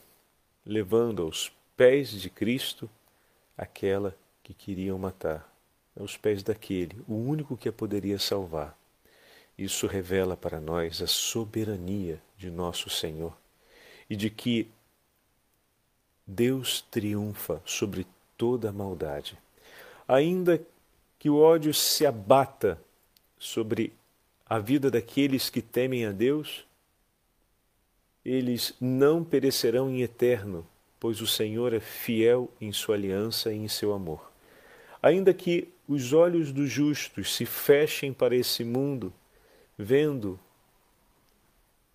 levando 0.64 1.24
aos 1.24 1.52
pés 1.76 2.12
de 2.12 2.30
Cristo 2.30 2.88
aquela 3.58 4.16
que 4.44 4.54
queriam 4.54 5.00
matar, 5.00 5.52
aos 6.00 6.18
pés 6.18 6.44
daquele, 6.44 7.02
o 7.08 7.16
único 7.16 7.58
que 7.58 7.68
a 7.68 7.74
poderia 7.74 8.20
salvar. 8.20 8.78
Isso 9.58 9.88
revela 9.88 10.38
para 10.38 10.62
nós 10.62 11.02
a 11.02 11.08
soberania 11.08 12.22
de 12.38 12.52
nosso 12.52 12.92
Senhor 12.92 13.34
e 14.10 14.16
de 14.16 14.30
que 14.30 14.70
Deus 16.26 16.82
triunfa 16.92 17.62
sobre 17.66 18.06
toda 18.38 18.70
a 18.70 18.74
maldade. 18.74 19.38
Ainda 20.08 20.62
que 21.18 21.30
o 21.30 21.38
ódio 21.38 21.74
se 21.74 22.06
abata 22.06 22.80
sobre 23.38 23.94
a 24.46 24.60
vida 24.60 24.90
daqueles 24.90 25.50
que 25.50 25.62
temem 25.62 26.06
a 26.06 26.12
Deus, 26.12 26.66
eles 28.24 28.74
não 28.80 29.24
perecerão 29.24 29.90
em 29.90 30.02
eterno, 30.02 30.68
pois 31.00 31.22
o 31.22 31.28
Senhor 31.28 31.74
é 31.74 31.80
fiel 31.80 32.52
em 32.60 32.72
sua 32.72 32.96
aliança 32.96 33.54
e 33.54 33.58
em 33.58 33.68
seu 33.68 33.94
amor. 33.94 34.32
Ainda 35.02 35.34
que 35.34 35.70
os 35.88 36.12
olhos 36.12 36.52
dos 36.52 36.70
justos 36.70 37.36
se 37.36 37.46
fechem 37.46 38.12
para 38.12 38.36
esse 38.36 38.64
mundo, 38.64 39.14
vendo 39.78 40.40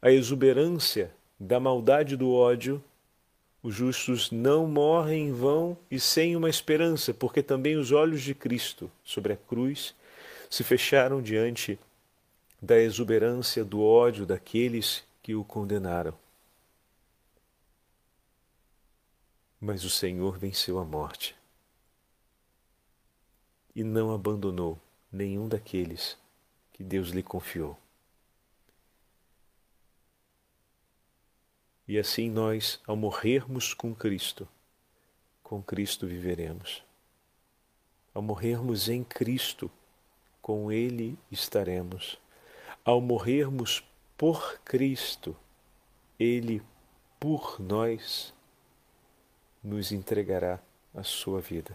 a 0.00 0.10
exuberância 0.10 1.12
da 1.42 1.58
maldade 1.58 2.16
do 2.16 2.32
ódio, 2.32 2.82
os 3.64 3.74
justos 3.74 4.30
não 4.30 4.64
morrem 4.64 5.28
em 5.28 5.32
vão 5.32 5.76
e 5.90 5.98
sem 5.98 6.36
uma 6.36 6.48
esperança, 6.48 7.12
porque 7.12 7.42
também 7.42 7.76
os 7.76 7.90
olhos 7.90 8.22
de 8.22 8.32
Cristo 8.32 8.88
sobre 9.02 9.32
a 9.32 9.36
cruz 9.36 9.92
se 10.48 10.62
fecharam 10.62 11.20
diante 11.20 11.78
da 12.60 12.78
exuberância 12.78 13.64
do 13.64 13.82
ódio 13.82 14.24
daqueles 14.24 15.02
que 15.20 15.34
o 15.34 15.42
condenaram. 15.42 16.14
Mas 19.60 19.82
o 19.82 19.90
Senhor 19.90 20.38
venceu 20.38 20.78
a 20.78 20.84
morte 20.84 21.34
e 23.74 23.82
não 23.82 24.14
abandonou 24.14 24.78
nenhum 25.10 25.48
daqueles 25.48 26.16
que 26.72 26.84
Deus 26.84 27.08
lhe 27.08 27.22
confiou. 27.22 27.81
E 31.86 31.98
assim 31.98 32.30
nós, 32.30 32.80
ao 32.86 32.96
morrermos 32.96 33.74
com 33.74 33.94
Cristo, 33.94 34.48
com 35.42 35.62
Cristo 35.62 36.06
viveremos. 36.06 36.82
Ao 38.14 38.22
morrermos 38.22 38.88
em 38.88 39.02
Cristo, 39.02 39.70
com 40.40 40.70
Ele 40.70 41.18
estaremos 41.30 42.18
ao 42.84 43.00
morrermos 43.00 43.82
por 44.16 44.58
Cristo, 44.64 45.36
Ele 46.18 46.62
por 47.18 47.60
nós 47.60 48.34
nos 49.62 49.92
entregará 49.92 50.58
a 50.94 51.02
sua 51.02 51.40
vida. 51.40 51.74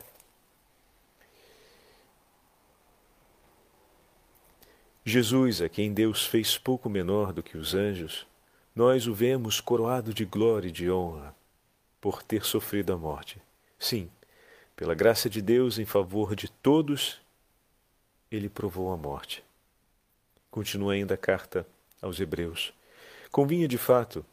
Jesus, 5.06 5.62
a 5.62 5.70
quem 5.70 5.94
Deus 5.94 6.26
fez 6.26 6.58
pouco 6.58 6.90
menor 6.90 7.32
do 7.32 7.42
que 7.42 7.58
os 7.58 7.74
anjos, 7.74 8.28
nós 8.78 9.08
o 9.08 9.14
vemos 9.14 9.60
coroado 9.60 10.14
de 10.14 10.24
glória 10.24 10.68
e 10.68 10.72
de 10.72 10.92
honra 10.92 11.36
por 12.00 12.22
ter 12.22 12.46
sofrido 12.46 12.94
a 12.94 12.98
morte. 12.98 13.42
Sim, 13.80 14.08
pela 14.76 14.94
graça 14.94 15.28
de 15.28 15.42
Deus 15.42 15.80
em 15.80 15.86
favor 15.86 16.36
de 16.36 16.48
todos, 16.48 17.20
ele 18.30 18.48
provou 18.48 18.94
a 18.94 18.96
morte. 18.96 19.44
Continua 20.52 20.94
ainda 20.94 21.16
a 21.16 21.18
carta 21.18 21.66
aos 22.00 22.20
Hebreus. 22.20 22.72
Convinha 23.32 23.68
de 23.68 23.80
fato 23.80 24.24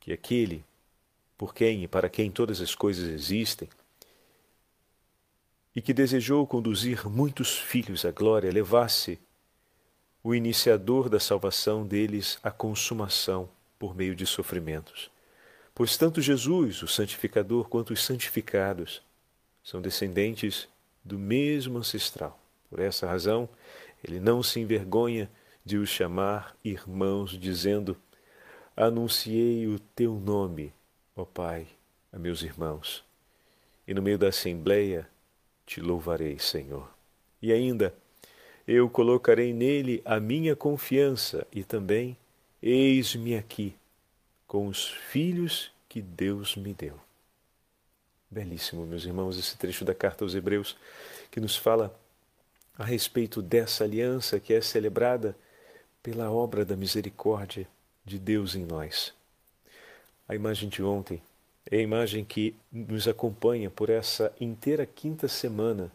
que 0.00 0.12
aquele 0.12 0.64
por 1.38 1.54
quem 1.54 1.84
e 1.84 1.88
para 1.88 2.08
quem 2.08 2.32
todas 2.32 2.60
as 2.60 2.74
coisas 2.74 3.08
existem, 3.08 3.68
e 5.74 5.80
que 5.80 5.94
desejou 5.94 6.44
conduzir 6.48 7.08
muitos 7.08 7.56
filhos 7.56 8.04
à 8.04 8.10
glória, 8.10 8.50
levasse 8.50 9.20
o 10.22 10.34
iniciador 10.34 11.08
da 11.08 11.18
salvação 11.18 11.86
deles 11.86 12.38
à 12.42 12.50
consumação 12.50 13.48
por 13.78 13.94
meio 13.94 14.14
de 14.14 14.24
sofrimentos. 14.24 15.10
Pois 15.74 15.96
tanto 15.96 16.20
Jesus, 16.20 16.82
o 16.82 16.88
santificador, 16.88 17.68
quanto 17.68 17.92
os 17.92 18.04
santificados 18.04 19.02
são 19.64 19.80
descendentes 19.80 20.68
do 21.04 21.18
mesmo 21.18 21.78
ancestral. 21.78 22.38
Por 22.70 22.78
essa 22.78 23.06
razão, 23.06 23.48
ele 24.04 24.20
não 24.20 24.42
se 24.42 24.60
envergonha 24.60 25.30
de 25.64 25.76
os 25.76 25.88
chamar 25.88 26.56
irmãos, 26.64 27.38
dizendo: 27.38 27.96
Anunciei 28.76 29.66
o 29.66 29.78
teu 29.78 30.14
nome, 30.14 30.72
ó 31.16 31.24
Pai, 31.24 31.66
a 32.12 32.18
meus 32.18 32.42
irmãos, 32.42 33.04
e 33.86 33.94
no 33.94 34.02
meio 34.02 34.18
da 34.18 34.28
assembleia 34.28 35.08
te 35.66 35.80
louvarei, 35.80 36.38
Senhor. 36.38 36.88
E 37.40 37.52
ainda, 37.52 37.94
eu 38.66 38.88
colocarei 38.88 39.52
nele 39.52 40.02
a 40.04 40.20
minha 40.20 40.54
confiança 40.54 41.46
e 41.52 41.64
também, 41.64 42.16
eis-me 42.62 43.36
aqui, 43.36 43.74
com 44.46 44.66
os 44.66 44.88
filhos 44.88 45.72
que 45.88 46.00
Deus 46.00 46.56
me 46.56 46.72
deu. 46.72 46.98
Belíssimo, 48.30 48.86
meus 48.86 49.04
irmãos, 49.04 49.38
esse 49.38 49.56
trecho 49.58 49.84
da 49.84 49.94
carta 49.94 50.24
aos 50.24 50.34
Hebreus 50.34 50.76
que 51.30 51.40
nos 51.40 51.56
fala 51.56 51.94
a 52.78 52.84
respeito 52.84 53.42
dessa 53.42 53.84
aliança 53.84 54.40
que 54.40 54.54
é 54.54 54.60
celebrada 54.60 55.36
pela 56.02 56.30
obra 56.30 56.64
da 56.64 56.76
misericórdia 56.76 57.68
de 58.04 58.18
Deus 58.18 58.54
em 58.54 58.64
nós. 58.64 59.12
A 60.26 60.34
imagem 60.34 60.68
de 60.68 60.82
ontem 60.82 61.22
é 61.70 61.76
a 61.76 61.82
imagem 61.82 62.24
que 62.24 62.56
nos 62.72 63.06
acompanha 63.06 63.70
por 63.70 63.90
essa 63.90 64.32
inteira 64.40 64.86
quinta 64.86 65.28
semana 65.28 65.92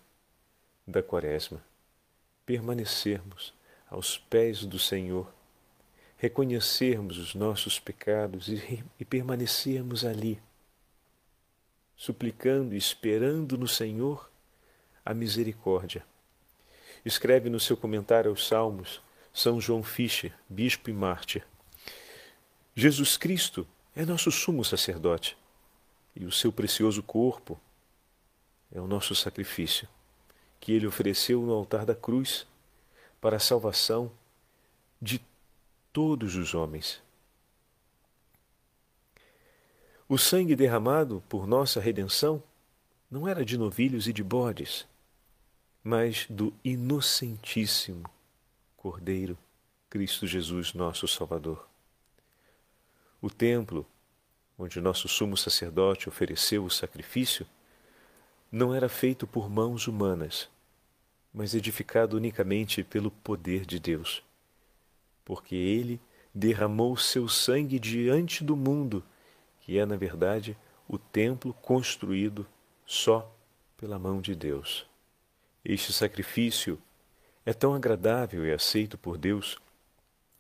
da 0.87 1.01
Quaresma. 1.01 1.66
Permanecermos 2.47 3.53
aos 3.87 4.17
pés 4.17 4.65
do 4.65 4.79
Senhor, 4.79 5.31
reconhecermos 6.17 7.19
os 7.19 7.35
nossos 7.35 7.79
pecados 7.79 8.47
e, 8.47 8.83
e 8.99 9.05
permanecermos 9.05 10.03
ali, 10.03 10.41
suplicando 11.95 12.73
e 12.73 12.77
esperando 12.77 13.55
no 13.55 13.67
Senhor 13.67 14.31
a 15.05 15.13
misericórdia 15.13 16.03
escreve 17.07 17.49
no 17.49 17.59
seu 17.59 17.77
comentário 17.77 18.29
aos 18.29 18.47
Salmos 18.47 19.01
São 19.33 19.61
João 19.61 19.81
Fischer, 19.81 20.33
bispo 20.49 20.89
e 20.89 20.93
mártir. 20.93 21.45
Jesus 22.75 23.17
Cristo 23.17 23.67
é 23.95 24.05
nosso 24.05 24.31
sumo 24.31 24.63
sacerdote 24.63 25.37
e 26.15 26.25
o 26.25 26.31
seu 26.31 26.51
precioso 26.51 27.01
corpo 27.01 27.59
é 28.71 28.81
o 28.81 28.87
nosso 28.87 29.15
sacrifício, 29.15 29.87
que 30.59 30.71
ele 30.71 30.87
ofereceu 30.87 31.41
no 31.41 31.53
altar 31.53 31.85
da 31.85 31.95
cruz 31.95 32.45
para 33.21 33.37
a 33.37 33.39
salvação 33.39 34.11
de 35.01 35.21
todos 35.93 36.35
os 36.35 36.53
homens. 36.53 37.01
O 40.09 40.17
sangue 40.17 40.55
derramado 40.55 41.23
por 41.27 41.45
nossa 41.45 41.79
redenção 41.79 42.41
não 43.09 43.27
era 43.27 43.43
de 43.43 43.57
novilhos 43.57 44.07
e 44.07 44.13
de 44.13 44.23
bodes, 44.23 44.87
mas 45.83 46.25
do 46.29 46.53
inocentíssimo 46.63 48.09
Cordeiro, 48.77 49.37
Cristo 49.89 50.25
Jesus, 50.25 50.73
nosso 50.73 51.07
Salvador. 51.09 51.67
O 53.21 53.29
templo, 53.29 53.85
onde 54.57 54.79
nosso 54.79 55.09
sumo 55.09 55.35
sacerdote 55.35 56.07
ofereceu 56.07 56.63
o 56.63 56.69
sacrifício, 56.69 57.45
não 58.51 58.73
era 58.73 58.87
feito 58.87 59.27
por 59.27 59.49
mãos 59.49 59.87
humanas, 59.87 60.49
mas 61.33 61.53
edificado 61.53 62.15
unicamente 62.15 62.83
pelo 62.83 63.11
poder 63.11 63.65
de 63.65 63.79
Deus, 63.79 64.23
porque 65.25 65.55
ele 65.55 65.99
derramou 66.33 66.95
seu 66.95 67.27
sangue 67.27 67.79
diante 67.79 68.43
do 68.43 68.55
mundo, 68.55 69.03
que 69.61 69.77
é, 69.77 69.85
na 69.85 69.97
verdade, 69.97 70.57
o 70.87 70.97
templo 70.97 71.53
construído 71.55 72.47
só 72.85 73.29
pela 73.75 73.99
mão 73.99 74.21
de 74.21 74.33
Deus. 74.33 74.87
Este 75.63 75.91
sacrifício 75.91 76.79
é 77.45 77.53
tão 77.53 77.73
agradável 77.73 78.45
e 78.45 78.51
aceito 78.53 78.97
por 78.97 79.17
Deus 79.17 79.57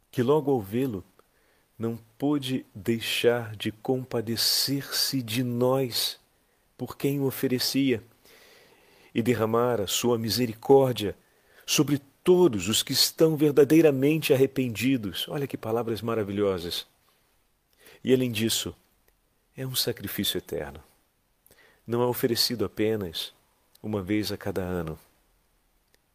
que, 0.09 0.23
logo 0.23 0.49
ao 0.51 0.61
vê-lo, 0.61 1.03
não 1.77 1.99
pôde 2.17 2.65
deixar 2.73 3.55
de 3.55 3.71
compadecer-se 3.71 5.21
de 5.21 5.43
nós 5.43 6.19
por 6.77 6.95
quem 6.95 7.19
o 7.19 7.25
oferecia 7.25 8.03
e 9.13 9.21
derramar 9.21 9.81
a 9.81 9.87
sua 9.87 10.17
misericórdia 10.17 11.15
sobre 11.65 11.99
todos 12.23 12.67
os 12.67 12.83
que 12.83 12.93
estão 12.93 13.35
verdadeiramente 13.35 14.33
arrependidos. 14.33 15.27
Olha 15.27 15.47
que 15.47 15.57
palavras 15.57 16.01
maravilhosas. 16.01 16.85
E 18.03 18.13
além 18.13 18.31
disso, 18.31 18.75
é 19.55 19.65
um 19.65 19.73
sacrifício 19.73 20.37
eterno. 20.37 20.79
Não 21.85 22.01
é 22.03 22.05
oferecido 22.05 22.63
apenas 22.63 23.33
uma 23.81 24.03
vez 24.03 24.31
a 24.31 24.37
cada 24.37 24.61
ano, 24.61 24.99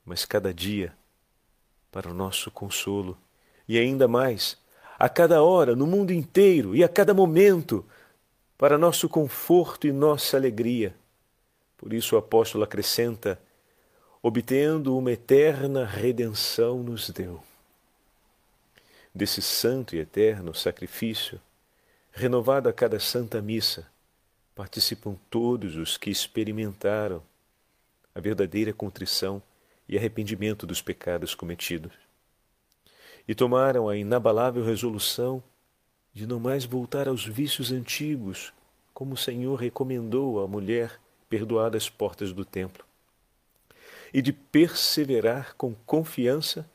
mas 0.05 0.25
cada 0.25 0.55
dia 0.55 0.95
para 1.91 2.11
o 2.11 2.15
nosso 2.15 2.51
consolo 2.51 3.17
e 3.67 3.79
ainda 3.79 4.07
mais 4.07 4.57
a 4.99 5.09
cada 5.09 5.43
hora 5.43 5.75
no 5.75 5.87
mundo 5.87 6.13
inteiro 6.13 6.77
e 6.77 6.85
a 6.85 6.89
cada 6.89 7.13
momento 7.13 7.85
para 8.63 8.79
nosso 8.79 9.09
conforto 9.09 9.89
e 9.89 9.93
nossa 9.93 10.37
alegria. 10.37 10.95
Por 11.77 11.93
isso 11.93 12.15
o 12.15 12.19
apóstolo 12.19 12.63
acrescenta 12.63 13.37
obtendo 14.23 14.97
uma 14.97 15.11
eterna 15.11 15.85
redenção, 15.85 16.81
nos 16.81 17.11
deu. 17.11 17.43
Desse 19.13 19.43
santo 19.43 19.97
e 19.97 19.99
eterno 19.99 20.55
sacrifício, 20.55 21.41
renovado 22.13 22.69
a 22.69 22.73
cada 22.73 23.01
santa 23.01 23.43
missa, 23.43 23.85
participam 24.55 25.17
todos 25.29 25.75
os 25.75 25.97
que 25.97 26.09
experimentaram 26.09 27.21
a 28.15 28.21
verdadeira 28.21 28.73
contrição 28.73 29.43
e 29.89 29.99
arrependimento 29.99 30.69
dos 30.69 30.81
pecados 30.81 31.35
cometidos, 31.35 31.95
e 33.27 33.35
tomaram 33.35 33.89
a 33.89 33.97
inabalável 33.97 34.65
resolução 34.65 35.43
de 36.13 36.27
não 36.27 36.39
mais 36.39 36.65
voltar 36.65 37.09
aos 37.09 37.25
vícios 37.25 37.73
antigos, 37.73 38.53
como 38.93 39.15
o 39.15 39.17
Senhor 39.17 39.57
recomendou 39.57 40.43
à 40.43 40.47
mulher 40.47 41.01
perdoada 41.29 41.77
às 41.77 41.89
portas 41.89 42.33
do 42.33 42.45
templo 42.45 42.85
e 44.13 44.21
de 44.21 44.33
perseverar 44.33 45.55
com 45.57 45.75
confiança 45.75 46.69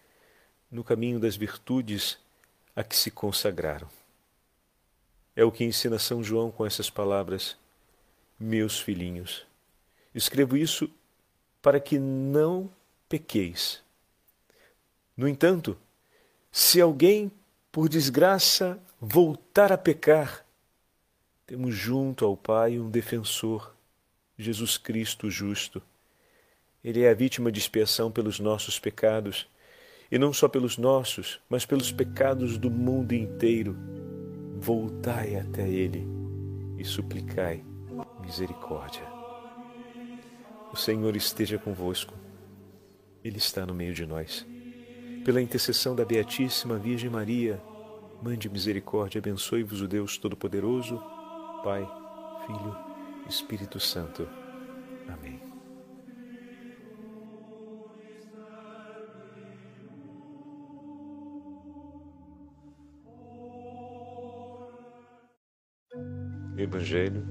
no 0.72 0.84
caminho 0.84 1.20
das 1.20 1.36
virtudes 1.36 2.18
a 2.76 2.84
que 2.84 2.96
se 2.96 3.12
consagraram. 3.12 3.88
É 5.36 5.44
o 5.44 5.52
que 5.52 5.64
ensina 5.64 6.00
São 6.00 6.24
João 6.24 6.50
com 6.50 6.66
essas 6.66 6.90
palavras: 6.90 7.56
Meus 8.40 8.80
filhinhos, 8.80 9.46
escrevo 10.14 10.58
isso 10.58 10.90
para 11.62 11.80
que 11.80 12.00
não 12.00 12.70
pequeis. 13.08 13.84
No 15.16 15.28
entanto, 15.28 15.78
se 16.52 16.82
alguém, 16.82 17.32
por 17.72 17.88
desgraça, 17.88 18.80
voltar 19.00 19.72
a 19.72 19.78
pecar, 19.78 20.46
temos 21.46 21.74
junto 21.74 22.26
ao 22.26 22.36
Pai 22.36 22.80
um 22.80 22.90
defensor, 22.90 23.76
Jesus 24.38 24.78
Cristo 24.78 25.30
justo 25.30 25.82
ele 26.88 27.02
é 27.02 27.10
a 27.10 27.14
vítima 27.14 27.52
de 27.52 27.60
expiação 27.60 28.10
pelos 28.10 28.40
nossos 28.40 28.80
pecados, 28.80 29.46
e 30.10 30.18
não 30.18 30.32
só 30.32 30.48
pelos 30.48 30.78
nossos, 30.78 31.38
mas 31.50 31.66
pelos 31.66 31.92
pecados 31.92 32.58
do 32.58 32.72
mundo 32.72 33.14
inteiro. 33.14 33.76
Voltai 34.58 35.36
até 35.36 35.68
Ele 35.68 36.08
e 36.78 36.86
suplicai 36.86 37.62
misericórdia. 38.22 39.04
O 40.72 40.78
Senhor 40.78 41.14
esteja 41.18 41.58
convosco, 41.58 42.14
Ele 43.22 43.38
está 43.38 43.66
no 43.66 43.74
meio 43.74 43.94
de 43.94 44.06
nós. 44.06 44.48
Pela 45.26 45.42
intercessão 45.42 45.94
da 45.94 46.06
Beatíssima 46.06 46.78
Virgem 46.78 47.10
Maria, 47.10 47.62
mande 48.22 48.50
misericórdia, 48.50 49.20
abençoe-vos 49.20 49.82
o 49.82 49.88
Deus 49.88 50.18
Todo-Poderoso, 50.18 51.02
Pai, 51.64 51.88
Filho, 52.46 52.76
Espírito 53.28 53.80
Santo. 53.80 54.28
Amém. 55.08 55.42
Evangelho, 66.58 67.24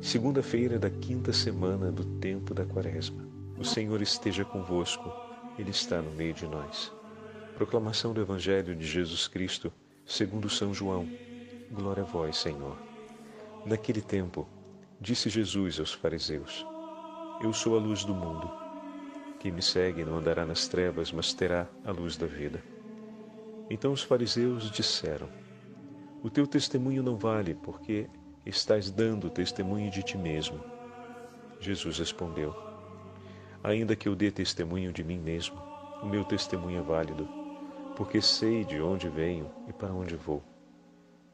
segunda-feira 0.00 0.78
da 0.78 0.88
quinta 0.88 1.32
semana 1.32 1.90
do 1.90 2.04
tempo 2.18 2.54
da 2.54 2.64
Quaresma. 2.64 3.26
O 3.58 3.64
Senhor 3.64 4.00
esteja 4.00 4.44
convosco, 4.44 5.12
Ele 5.58 5.70
está 5.70 6.00
no 6.00 6.12
meio 6.12 6.32
de 6.32 6.46
nós. 6.46 6.95
Proclamação 7.56 8.12
do 8.12 8.20
Evangelho 8.20 8.76
de 8.76 8.86
Jesus 8.86 9.26
Cristo, 9.26 9.72
segundo 10.04 10.48
São 10.48 10.74
João. 10.74 11.08
Glória 11.72 12.02
a 12.02 12.06
vós, 12.06 12.36
Senhor. 12.36 12.76
Naquele 13.64 14.02
tempo, 14.02 14.46
disse 15.00 15.30
Jesus 15.30 15.80
aos 15.80 15.92
fariseus: 15.92 16.66
Eu 17.42 17.54
sou 17.54 17.74
a 17.74 17.80
luz 17.80 18.04
do 18.04 18.14
mundo. 18.14 18.50
Quem 19.40 19.50
me 19.50 19.62
segue 19.62 20.04
não 20.04 20.18
andará 20.18 20.44
nas 20.44 20.68
trevas, 20.68 21.10
mas 21.10 21.32
terá 21.32 21.66
a 21.82 21.90
luz 21.90 22.18
da 22.18 22.26
vida. 22.26 22.62
Então 23.70 23.90
os 23.90 24.02
fariseus 24.02 24.70
disseram: 24.70 25.28
o 26.22 26.28
teu 26.28 26.46
testemunho 26.46 27.04
não 27.04 27.16
vale, 27.16 27.54
porque 27.54 28.08
estás 28.44 28.90
dando 28.90 29.30
testemunho 29.30 29.90
de 29.90 30.02
ti 30.02 30.18
mesmo. 30.18 30.60
Jesus 31.60 32.00
respondeu: 32.00 32.54
Ainda 33.62 33.94
que 33.94 34.08
eu 34.08 34.16
dê 34.16 34.30
testemunho 34.30 34.92
de 34.92 35.04
mim 35.04 35.18
mesmo, 35.18 35.56
o 36.02 36.06
meu 36.06 36.24
testemunho 36.24 36.80
é 36.80 36.82
válido, 36.82 37.45
porque 37.96 38.20
sei 38.20 38.64
de 38.64 38.80
onde 38.80 39.08
venho 39.08 39.50
e 39.66 39.72
para 39.72 39.92
onde 39.92 40.14
vou. 40.14 40.42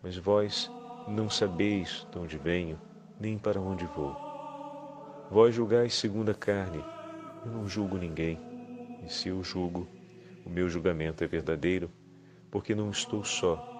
Mas 0.02 0.16
vós 0.16 0.70
não 1.06 1.28
sabeis 1.28 2.06
de 2.10 2.18
onde 2.18 2.38
venho, 2.38 2.80
nem 3.20 3.36
para 3.36 3.60
onde 3.60 3.84
vou. 3.84 4.16
Vós 5.30 5.54
julgais 5.54 5.94
segundo 5.94 6.30
a 6.30 6.34
carne, 6.34 6.82
eu 7.44 7.52
não 7.52 7.68
julgo 7.68 7.98
ninguém, 7.98 8.38
e 9.04 9.12
se 9.12 9.28
eu 9.28 9.42
julgo, 9.42 9.86
o 10.46 10.50
meu 10.50 10.68
julgamento 10.68 11.22
é 11.22 11.26
verdadeiro, 11.26 11.90
porque 12.50 12.74
não 12.74 12.90
estou 12.90 13.24
só 13.24 13.72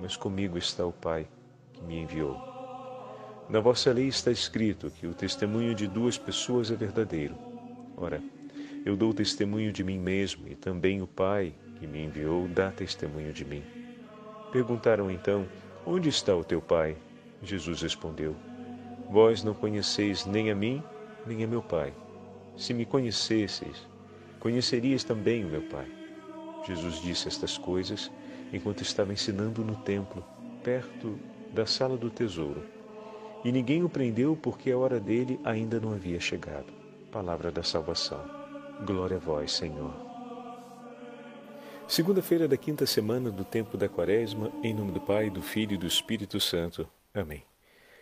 mas 0.00 0.16
comigo 0.16 0.56
está 0.56 0.86
o 0.86 0.92
Pai 0.92 1.26
que 1.72 1.82
me 1.82 1.98
enviou. 1.98 2.36
Na 3.48 3.60
vossa 3.60 3.92
lei 3.92 4.08
está 4.08 4.30
escrito 4.30 4.90
que 4.90 5.06
o 5.06 5.14
testemunho 5.14 5.74
de 5.74 5.86
duas 5.86 6.18
pessoas 6.18 6.70
é 6.70 6.76
verdadeiro. 6.76 7.34
Ora, 7.96 8.22
eu 8.84 8.96
dou 8.96 9.12
testemunho 9.12 9.72
de 9.72 9.82
mim 9.82 9.98
mesmo 9.98 10.46
e 10.48 10.54
também 10.54 11.02
o 11.02 11.06
Pai 11.06 11.54
que 11.78 11.86
me 11.86 12.04
enviou 12.04 12.48
dá 12.48 12.70
testemunho 12.70 13.32
de 13.32 13.44
mim. 13.44 13.62
Perguntaram 14.52 15.10
então: 15.10 15.46
Onde 15.86 16.08
está 16.08 16.34
o 16.34 16.44
teu 16.44 16.60
Pai? 16.60 16.96
Jesus 17.42 17.82
respondeu: 17.82 18.34
Vós 19.10 19.42
não 19.42 19.54
conheceis 19.54 20.26
nem 20.26 20.50
a 20.50 20.54
mim, 20.54 20.82
nem 21.26 21.44
a 21.44 21.46
meu 21.46 21.62
Pai. 21.62 21.92
Se 22.56 22.74
me 22.74 22.84
conhecesseis, 22.84 23.86
conhecerias 24.40 25.04
também 25.04 25.44
o 25.44 25.48
meu 25.48 25.62
Pai. 25.62 25.86
Jesus 26.66 27.00
disse 27.00 27.28
estas 27.28 27.56
coisas 27.56 28.10
enquanto 28.52 28.82
estava 28.82 29.12
ensinando 29.12 29.64
no 29.64 29.76
templo, 29.76 30.24
perto 30.62 31.18
da 31.52 31.66
sala 31.66 31.96
do 31.96 32.10
tesouro. 32.10 32.62
E 33.44 33.52
ninguém 33.52 33.84
o 33.84 33.88
prendeu 33.88 34.36
porque 34.36 34.70
a 34.70 34.78
hora 34.78 34.98
dele 34.98 35.38
ainda 35.44 35.78
não 35.78 35.92
havia 35.92 36.18
chegado. 36.18 36.72
Palavra 37.12 37.50
da 37.50 37.62
salvação. 37.62 38.20
Glória 38.84 39.16
a 39.16 39.20
vós, 39.20 39.52
Senhor. 39.52 40.07
Segunda-feira 41.88 42.46
da 42.46 42.56
quinta 42.58 42.84
semana 42.84 43.30
do 43.30 43.46
tempo 43.46 43.78
da 43.78 43.88
Quaresma, 43.88 44.52
em 44.62 44.74
nome 44.74 44.92
do 44.92 45.00
Pai, 45.00 45.30
do 45.30 45.40
Filho 45.40 45.72
e 45.72 45.78
do 45.78 45.86
Espírito 45.86 46.38
Santo. 46.38 46.86
Amém. 47.14 47.42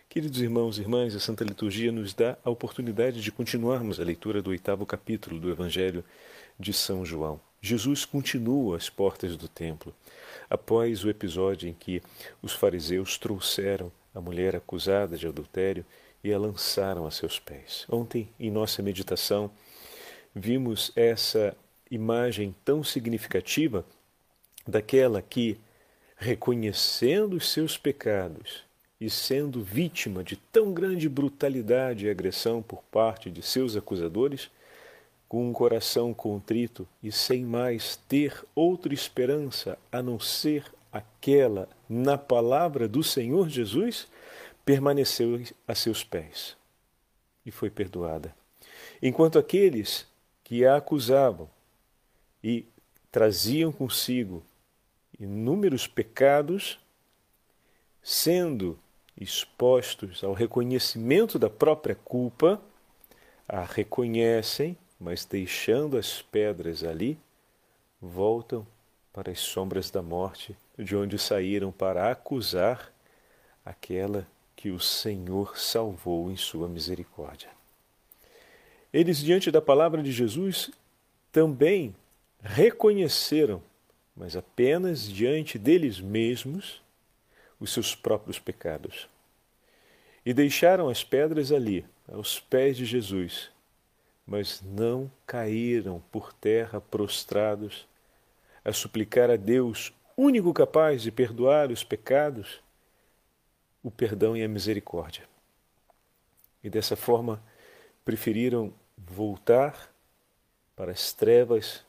Queridos 0.09 0.41
irmãos 0.41 0.77
e 0.77 0.81
irmãs, 0.81 1.15
a 1.15 1.21
Santa 1.21 1.45
Liturgia 1.45 1.89
nos 1.89 2.13
dá 2.13 2.37
a 2.43 2.49
oportunidade 2.49 3.21
de 3.21 3.31
continuarmos 3.31 3.97
a 3.97 4.03
leitura 4.03 4.41
do 4.41 4.49
oitavo 4.49 4.85
capítulo 4.85 5.39
do 5.39 5.49
Evangelho 5.49 6.03
de 6.59 6.73
São 6.73 7.05
João. 7.05 7.39
Jesus 7.61 8.03
continua 8.03 8.75
às 8.75 8.89
portas 8.89 9.37
do 9.37 9.47
templo, 9.47 9.95
após 10.49 11.05
o 11.05 11.09
episódio 11.09 11.69
em 11.69 11.73
que 11.73 12.03
os 12.41 12.51
fariseus 12.51 13.17
trouxeram 13.17 13.89
a 14.13 14.19
mulher 14.19 14.53
acusada 14.53 15.17
de 15.17 15.27
adultério 15.27 15.85
e 16.21 16.33
a 16.33 16.37
lançaram 16.37 17.07
a 17.07 17.11
seus 17.11 17.39
pés. 17.39 17.85
Ontem, 17.89 18.27
em 18.37 18.51
nossa 18.51 18.83
meditação, 18.83 19.49
vimos 20.35 20.91
essa 20.93 21.55
imagem 21.89 22.55
tão 22.63 22.83
significativa 22.83 23.85
daquela 24.67 25.21
que, 25.21 25.57
reconhecendo 26.17 27.35
os 27.35 27.51
seus 27.51 27.77
pecados 27.77 28.63
e 28.99 29.09
sendo 29.09 29.63
vítima 29.63 30.23
de 30.23 30.35
tão 30.35 30.73
grande 30.73 31.07
brutalidade 31.07 32.05
e 32.05 32.09
agressão 32.09 32.61
por 32.61 32.83
parte 32.83 33.29
de 33.29 33.41
seus 33.41 33.75
acusadores, 33.75 34.49
com 35.29 35.47
um 35.47 35.53
coração 35.53 36.13
contrito 36.13 36.87
e 37.03 37.11
sem 37.11 37.43
mais 37.43 37.97
ter 38.07 38.43
outra 38.55 38.93
esperança 38.93 39.77
a 39.91 40.01
não 40.01 40.19
ser 40.19 40.65
aquela 40.91 41.67
na 41.87 42.17
palavra 42.17 42.87
do 42.87 43.03
Senhor 43.03 43.49
Jesus, 43.49 44.07
permaneceu 44.65 45.41
a 45.67 45.75
seus 45.75 46.03
pés. 46.03 46.55
e 47.45 47.51
foi 47.51 47.69
perdoada. 47.69 48.35
Enquanto 49.01 49.39
aqueles 49.39 50.05
que 50.43 50.65
a 50.65 50.75
acusavam 50.75 51.49
e 52.43 52.65
traziam 53.11 53.71
consigo 53.71 54.43
inúmeros 55.19 55.87
pecados, 55.87 56.79
sendo 58.01 58.77
expostos 59.19 60.23
ao 60.23 60.33
reconhecimento 60.33 61.39
da 61.39 61.49
própria 61.49 61.95
culpa, 61.95 62.61
a 63.47 63.63
reconhecem, 63.63 64.77
mas 64.99 65.25
deixando 65.25 65.97
as 65.97 66.21
pedras 66.21 66.83
ali, 66.83 67.17
voltam 68.01 68.65
para 69.11 69.31
as 69.31 69.39
sombras 69.39 69.89
da 69.89 70.01
morte, 70.01 70.55
de 70.77 70.95
onde 70.95 71.17
saíram 71.17 71.71
para 71.71 72.11
acusar 72.11 72.93
aquela 73.65 74.27
que 74.55 74.69
o 74.69 74.79
Senhor 74.79 75.57
salvou 75.57 76.31
em 76.31 76.35
sua 76.35 76.67
misericórdia. 76.67 77.49
Eles, 78.93 79.17
diante 79.17 79.51
da 79.51 79.61
palavra 79.61 80.01
de 80.01 80.11
Jesus, 80.11 80.71
também 81.31 81.95
reconheceram, 82.41 83.61
mas 84.15 84.35
apenas 84.35 85.03
diante 85.03 85.57
deles 85.57 85.99
mesmos, 85.99 86.81
os 87.59 87.71
seus 87.71 87.95
próprios 87.95 88.39
pecados. 88.39 89.07
E 90.25 90.33
deixaram 90.33 90.89
as 90.89 91.03
pedras 91.03 91.51
ali, 91.51 91.85
aos 92.07 92.39
pés 92.39 92.77
de 92.77 92.85
Jesus, 92.85 93.49
mas 94.25 94.61
não 94.61 95.11
caíram 95.25 96.03
por 96.11 96.33
terra 96.33 96.81
prostrados 96.81 97.87
a 98.63 98.73
suplicar 98.73 99.29
a 99.29 99.37
Deus, 99.37 99.93
único 100.15 100.53
capaz 100.53 101.01
de 101.01 101.11
perdoar 101.11 101.71
os 101.71 101.83
pecados, 101.83 102.61
o 103.81 103.89
perdão 103.89 104.35
e 104.35 104.43
a 104.43 104.47
misericórdia. 104.47 105.23
E 106.61 106.69
dessa 106.69 106.97
forma 106.97 107.41
preferiram 108.03 108.73
voltar 108.97 109.93
para 110.75 110.91
as 110.91 111.13
trevas 111.13 111.86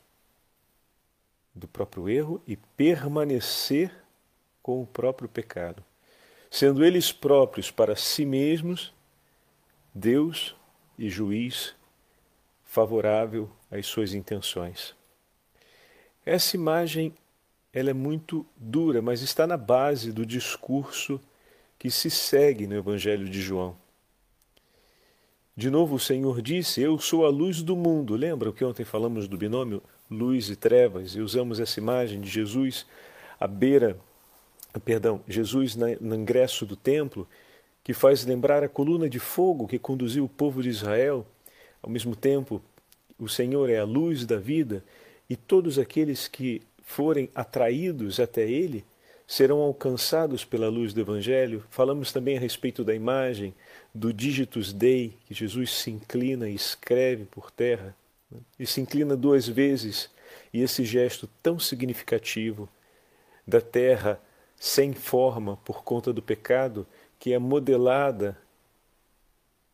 do 1.59 1.69
próprio 1.69 2.09
erro 2.09 2.43
e 2.47 2.57
permanecer 2.57 3.93
com 4.63 4.83
o 4.83 4.87
próprio 4.87 5.29
pecado, 5.29 5.85
sendo 6.51 6.85
eles 6.85 7.13
próprios 7.13 7.71
para 7.71 7.97
si 7.97 8.25
mesmos 8.25 8.93
Deus 9.95 10.55
e 10.99 11.11
juiz 11.11 11.75
favorável 12.65 13.51
às 13.71 13.87
suas 13.87 14.15
intenções. 14.15 14.95
Essa 16.25 16.57
imagem 16.57 17.15
ela 17.73 17.91
é 17.91 17.95
muito 17.95 18.47
dura, 18.57 19.01
mas 19.03 19.23
está 19.23 19.47
na 19.47 19.57
base 19.57 20.13
do 20.13 20.25
discurso 20.25 21.21
que 21.79 21.91
se 21.91 22.11
segue 22.11 22.67
no 22.67 22.77
Evangelho 22.77 23.29
de 23.29 23.41
João. 23.41 23.77
De 25.57 25.71
novo, 25.71 25.97
o 25.97 26.01
Senhor 26.01 26.41
disse: 26.41 26.81
Eu 26.81 26.99
sou 26.99 27.27
a 27.27 27.31
luz 27.31 27.63
do 27.63 27.75
mundo. 27.75 28.15
Lembra 28.15 28.53
que 28.53 28.65
ontem 28.65 28.85
falamos 28.85 29.27
do 29.27 29.37
binômio 29.37 29.83
luz 30.11 30.49
e 30.49 30.57
trevas 30.57 31.15
e 31.15 31.21
usamos 31.21 31.61
essa 31.61 31.79
imagem 31.79 32.21
de 32.21 32.29
Jesus 32.29 32.87
à 33.39 33.47
beira, 33.47 33.99
perdão, 34.85 35.21
Jesus 35.29 35.77
no 35.77 36.15
ingresso 36.15 36.65
do 36.67 36.77
templo, 36.77 37.27
que 37.85 37.93
faz 37.93 38.25
lembrar 38.25 38.63
a 38.63 38.69
coluna 38.69 39.09
de 39.09 39.19
fogo 39.19 39.67
que 39.67 39.79
conduziu 39.79 40.25
o 40.25 40.29
povo 40.29 40.63
de 40.63 40.69
Israel. 40.69 41.27
Ao 41.83 41.89
mesmo 41.89 42.15
tempo, 42.15 42.61
o 43.19 43.29
Senhor 43.29 43.71
é 43.71 43.79
a 43.79 43.85
luz 43.85 44.27
da 44.27 44.37
vida 44.37 44.85
e 45.29 45.37
todos 45.37 45.79
aqueles 45.79 46.29
que 46.29 46.63
forem 46.83 47.31
atraídos 47.35 48.19
até 48.21 48.49
Ele 48.49 48.85
serão 49.27 49.59
alcançados 49.59 50.45
pela 50.45 50.69
luz 50.69 50.95
do 50.95 51.01
Evangelho. 51.01 51.63
Falamos 51.71 52.13
também 52.13 52.39
a 52.39 52.41
respeito 52.41 52.83
da 52.83 52.95
imagem 52.95 53.55
do 53.95 54.13
Digitus 54.13 54.73
Dei, 54.73 55.13
que 55.27 55.35
Jesus 55.35 55.71
se 55.71 55.91
inclina 55.91 56.49
e 56.49 56.55
escreve 56.55 57.27
por 57.27 57.51
terra? 57.51 57.95
E 58.59 58.67
se 58.67 58.81
inclina 58.81 59.17
duas 59.17 59.47
vezes, 59.47 60.11
e 60.53 60.63
esse 60.63 60.85
gesto 60.85 61.29
tão 61.43 61.59
significativo 61.59 62.69
da 63.47 63.61
terra 63.61 64.21
sem 64.57 64.93
forma 64.93 65.57
por 65.59 65.83
conta 65.83 66.13
do 66.13 66.21
pecado, 66.21 66.87
que 67.19 67.33
é 67.33 67.39
modelada 67.39 68.37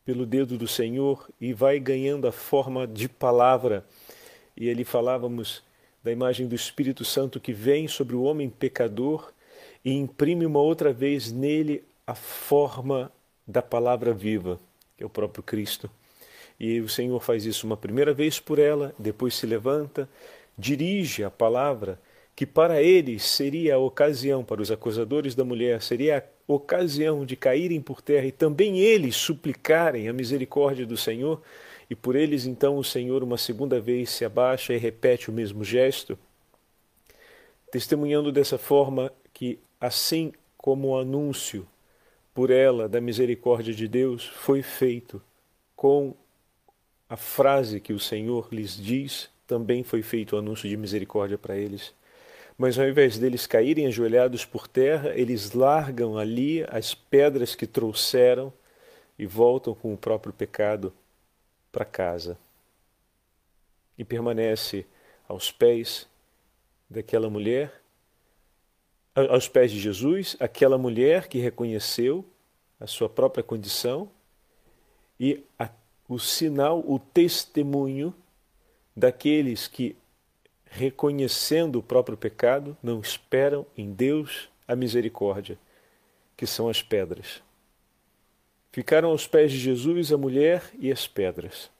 pelo 0.04 0.26
dedo 0.26 0.58
do 0.58 0.68
Senhor 0.68 1.28
e 1.40 1.52
vai 1.52 1.80
ganhando 1.80 2.28
a 2.28 2.32
forma 2.32 2.86
de 2.86 3.08
palavra. 3.08 3.84
E 4.56 4.70
ali 4.70 4.84
falávamos 4.84 5.62
da 6.02 6.12
imagem 6.12 6.46
do 6.46 6.54
Espírito 6.54 7.04
Santo 7.04 7.40
que 7.40 7.52
vem 7.52 7.88
sobre 7.88 8.14
o 8.14 8.22
homem 8.22 8.50
pecador 8.50 9.32
e 9.84 9.92
imprime 9.92 10.44
uma 10.44 10.60
outra 10.60 10.92
vez 10.92 11.32
nele 11.32 11.82
a 12.06 12.14
forma 12.14 13.10
da 13.46 13.62
palavra 13.62 14.12
viva, 14.12 14.60
que 14.96 15.02
é 15.02 15.06
o 15.06 15.10
próprio 15.10 15.42
Cristo. 15.42 15.90
E 16.58 16.80
o 16.80 16.88
Senhor 16.88 17.20
faz 17.20 17.44
isso 17.44 17.66
uma 17.66 17.76
primeira 17.76 18.12
vez 18.12 18.38
por 18.38 18.58
ela, 18.58 18.94
depois 18.98 19.34
se 19.34 19.46
levanta, 19.46 20.08
dirige 20.56 21.24
a 21.24 21.30
palavra, 21.30 21.98
que 22.36 22.46
para 22.46 22.82
eles 22.82 23.24
seria 23.24 23.76
a 23.76 23.78
ocasião, 23.78 24.44
para 24.44 24.62
os 24.62 24.70
acusadores 24.70 25.34
da 25.34 25.44
mulher, 25.44 25.82
seria 25.82 26.18
a 26.18 26.52
ocasião 26.52 27.24
de 27.24 27.36
caírem 27.36 27.80
por 27.80 28.00
terra 28.00 28.26
e 28.26 28.32
também 28.32 28.78
eles 28.78 29.16
suplicarem 29.16 30.08
a 30.08 30.12
misericórdia 30.12 30.86
do 30.86 30.96
Senhor, 30.96 31.40
e 31.88 31.94
por 31.94 32.16
eles 32.16 32.46
então 32.46 32.76
o 32.76 32.84
Senhor 32.84 33.22
uma 33.22 33.36
segunda 33.36 33.80
vez 33.80 34.10
se 34.10 34.24
abaixa 34.24 34.72
e 34.74 34.78
repete 34.78 35.30
o 35.30 35.32
mesmo 35.32 35.62
gesto, 35.62 36.18
testemunhando 37.70 38.32
dessa 38.32 38.58
forma 38.58 39.12
que, 39.32 39.58
assim 39.80 40.32
como 40.56 40.88
o 40.88 40.98
anúncio 40.98 41.66
por 42.32 42.50
ela 42.50 42.88
da 42.88 43.00
misericórdia 43.00 43.74
de 43.74 43.86
Deus 43.86 44.26
foi 44.26 44.62
feito 44.62 45.22
com 45.76 46.14
a 47.08 47.16
frase 47.16 47.80
que 47.80 47.92
o 47.92 48.00
Senhor 48.00 48.48
lhes 48.50 48.76
diz, 48.76 49.30
também 49.46 49.82
foi 49.82 50.02
feito 50.02 50.34
o 50.34 50.38
anúncio 50.38 50.68
de 50.68 50.76
misericórdia 50.76 51.38
para 51.38 51.56
eles. 51.56 51.92
Mas 52.56 52.78
ao 52.78 52.86
invés 52.88 53.18
deles 53.18 53.46
caírem 53.46 53.86
ajoelhados 53.86 54.44
por 54.44 54.68
terra, 54.68 55.12
eles 55.14 55.52
largam 55.52 56.16
ali 56.16 56.64
as 56.68 56.94
pedras 56.94 57.54
que 57.54 57.66
trouxeram 57.66 58.52
e 59.18 59.26
voltam 59.26 59.74
com 59.74 59.92
o 59.92 59.98
próprio 59.98 60.32
pecado 60.32 60.92
para 61.70 61.84
casa. 61.84 62.38
E 63.98 64.04
permanece 64.04 64.86
aos 65.28 65.50
pés 65.50 66.06
daquela 66.88 67.28
mulher 67.28 67.84
aos 69.14 69.46
pés 69.46 69.70
de 69.70 69.78
Jesus, 69.78 70.36
aquela 70.40 70.76
mulher 70.76 71.28
que 71.28 71.38
reconheceu 71.38 72.24
a 72.80 72.86
sua 72.86 73.08
própria 73.08 73.44
condição 73.44 74.10
e 75.18 75.44
a, 75.56 75.70
o 76.08 76.18
sinal, 76.18 76.80
o 76.86 76.98
testemunho 76.98 78.14
daqueles 78.96 79.66
que, 79.66 79.96
reconhecendo 80.64 81.78
o 81.78 81.82
próprio 81.82 82.16
pecado, 82.16 82.76
não 82.82 83.00
esperam 83.00 83.66
em 83.76 83.92
Deus 83.92 84.48
a 84.66 84.76
misericórdia, 84.76 85.58
que 86.36 86.46
são 86.46 86.68
as 86.68 86.82
pedras. 86.82 87.42
Ficaram 88.72 89.10
aos 89.10 89.26
pés 89.26 89.52
de 89.52 89.58
Jesus 89.58 90.12
a 90.12 90.18
mulher 90.18 90.70
e 90.78 90.90
as 90.90 91.06
pedras. 91.06 91.70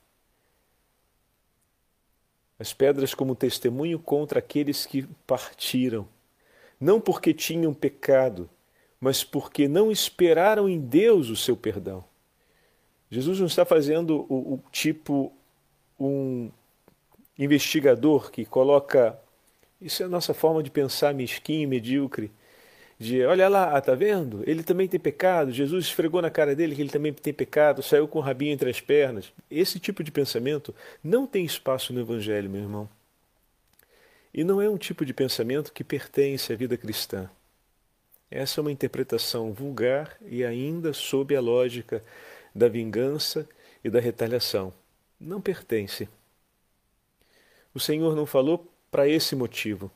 As 2.59 2.73
pedras 2.73 3.15
como 3.15 3.35
testemunho 3.35 3.99
contra 3.99 4.39
aqueles 4.39 4.87
que 4.87 5.03
partiram 5.27 6.09
não 6.81 7.01
porque 7.01 7.33
tinham 7.33 7.73
pecado, 7.73 8.49
mas 9.01 9.25
porque 9.25 9.67
não 9.67 9.91
esperaram 9.91 10.69
em 10.69 10.81
Deus 10.81 11.31
o 11.31 11.37
seu 11.37 11.57
perdão. 11.57 12.05
Jesus 13.15 13.39
não 13.39 13.47
está 13.47 13.65
fazendo 13.65 14.27
o, 14.29 14.55
o 14.55 14.63
tipo 14.73 15.33
um 15.99 16.51
investigador 17.39 18.29
que 18.33 18.45
coloca. 18.45 19.17
Isso 19.81 20.03
é 20.03 20.07
a 20.07 20.09
nossa 20.09 20.35
forma 20.35 20.65
de 20.65 20.71
pensar 20.71 21.15
mesquinho 21.15 21.69
medíocre. 21.69 22.33
De 22.99 23.25
olha 23.25 23.49
lá, 23.49 23.81
tá 23.81 23.95
vendo? 23.95 24.43
Ele 24.45 24.65
também 24.65 24.89
tem 24.89 24.99
pecado. 24.99 25.53
Jesus 25.53 25.87
esfregou 25.87 26.21
na 26.21 26.31
cara 26.31 26.57
dele 26.57 26.75
que 26.75 26.83
ele 26.83 26.91
também 26.91 27.13
tem 27.13 27.33
pecado, 27.33 27.85
saiu 27.85 28.09
com 28.09 28.19
o 28.19 28.23
rabinho 28.23 28.53
entre 28.53 28.69
as 28.69 28.81
pernas. 28.81 29.33
Esse 29.49 29.79
tipo 29.79 30.03
de 30.03 30.11
pensamento 30.11 30.75
não 31.03 31.25
tem 31.25 31.45
espaço 31.45 31.93
no 31.93 32.01
Evangelho, 32.01 32.51
meu 32.51 32.63
irmão. 32.63 32.89
E 34.33 34.43
não 34.43 34.61
é 34.61 34.69
um 34.69 34.77
tipo 34.77 35.05
de 35.05 35.15
pensamento 35.15 35.73
que 35.73 35.85
pertence 35.85 36.53
à 36.53 36.57
vida 36.57 36.77
cristã. 36.77 37.31
Essa 38.29 38.59
é 38.59 38.63
uma 38.63 38.73
interpretação 38.73 39.53
vulgar 39.53 40.17
e 40.27 40.45
ainda 40.45 40.93
sob 40.93 41.37
a 41.37 41.41
lógica 41.41 42.03
da 42.55 42.69
vingança 42.69 43.49
e 43.83 43.91
da 43.91 44.01
retaliação. 44.01 44.73
Não 45.19 45.41
pertence. 45.41 46.09
O 47.75 47.81
Senhor 47.81 48.15
não 48.15 48.27
falou 48.27 48.71
para 48.91 49.09
esse 49.09 49.35
motivo. 49.35 49.91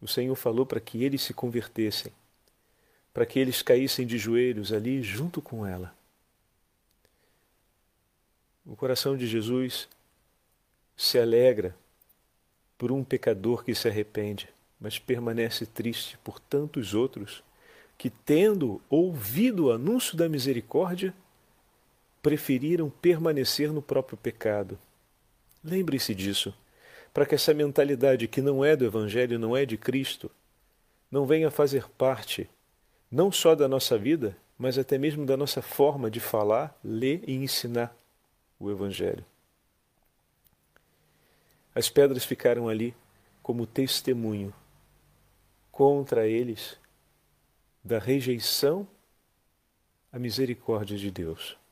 O 0.00 0.08
Senhor 0.08 0.34
falou 0.34 0.64
para 0.64 0.80
que 0.80 1.04
eles 1.04 1.22
se 1.22 1.34
convertessem, 1.34 2.12
para 3.12 3.26
que 3.26 3.38
eles 3.38 3.62
caíssem 3.62 4.06
de 4.06 4.18
joelhos 4.18 4.72
ali 4.72 5.02
junto 5.02 5.42
com 5.42 5.66
ela. 5.66 5.94
O 8.64 8.74
coração 8.74 9.16
de 9.16 9.26
Jesus 9.26 9.88
se 10.96 11.18
alegra 11.18 11.76
por 12.78 12.90
um 12.90 13.04
pecador 13.04 13.62
que 13.62 13.74
se 13.74 13.88
arrepende, 13.88 14.48
mas 14.80 14.98
permanece 14.98 15.66
triste 15.66 16.18
por 16.24 16.40
tantos 16.40 16.94
outros 16.94 17.42
que, 17.96 18.10
tendo 18.10 18.80
ouvido 18.88 19.66
o 19.66 19.72
anúncio 19.72 20.16
da 20.16 20.28
misericórdia, 20.28 21.14
preferiram 22.24 22.88
permanecer 22.88 23.70
no 23.70 23.82
próprio 23.82 24.16
pecado. 24.16 24.78
Lembre-se 25.62 26.14
disso, 26.14 26.54
para 27.12 27.26
que 27.26 27.34
essa 27.34 27.52
mentalidade 27.52 28.26
que 28.26 28.40
não 28.40 28.64
é 28.64 28.74
do 28.74 28.86
Evangelho, 28.86 29.38
não 29.38 29.54
é 29.54 29.66
de 29.66 29.76
Cristo, 29.76 30.30
não 31.10 31.26
venha 31.26 31.50
fazer 31.50 31.86
parte 31.90 32.48
não 33.10 33.30
só 33.30 33.54
da 33.54 33.68
nossa 33.68 33.98
vida, 33.98 34.34
mas 34.58 34.78
até 34.78 34.96
mesmo 34.96 35.26
da 35.26 35.36
nossa 35.36 35.60
forma 35.60 36.10
de 36.10 36.18
falar, 36.18 36.74
ler 36.82 37.22
e 37.28 37.34
ensinar 37.34 37.94
o 38.58 38.70
Evangelho. 38.70 39.24
As 41.74 41.90
pedras 41.90 42.24
ficaram 42.24 42.70
ali 42.70 42.94
como 43.42 43.66
testemunho 43.66 44.50
contra 45.70 46.26
eles 46.26 46.78
da 47.84 47.98
rejeição 47.98 48.88
à 50.10 50.18
misericórdia 50.18 50.96
de 50.96 51.10
Deus. 51.10 51.62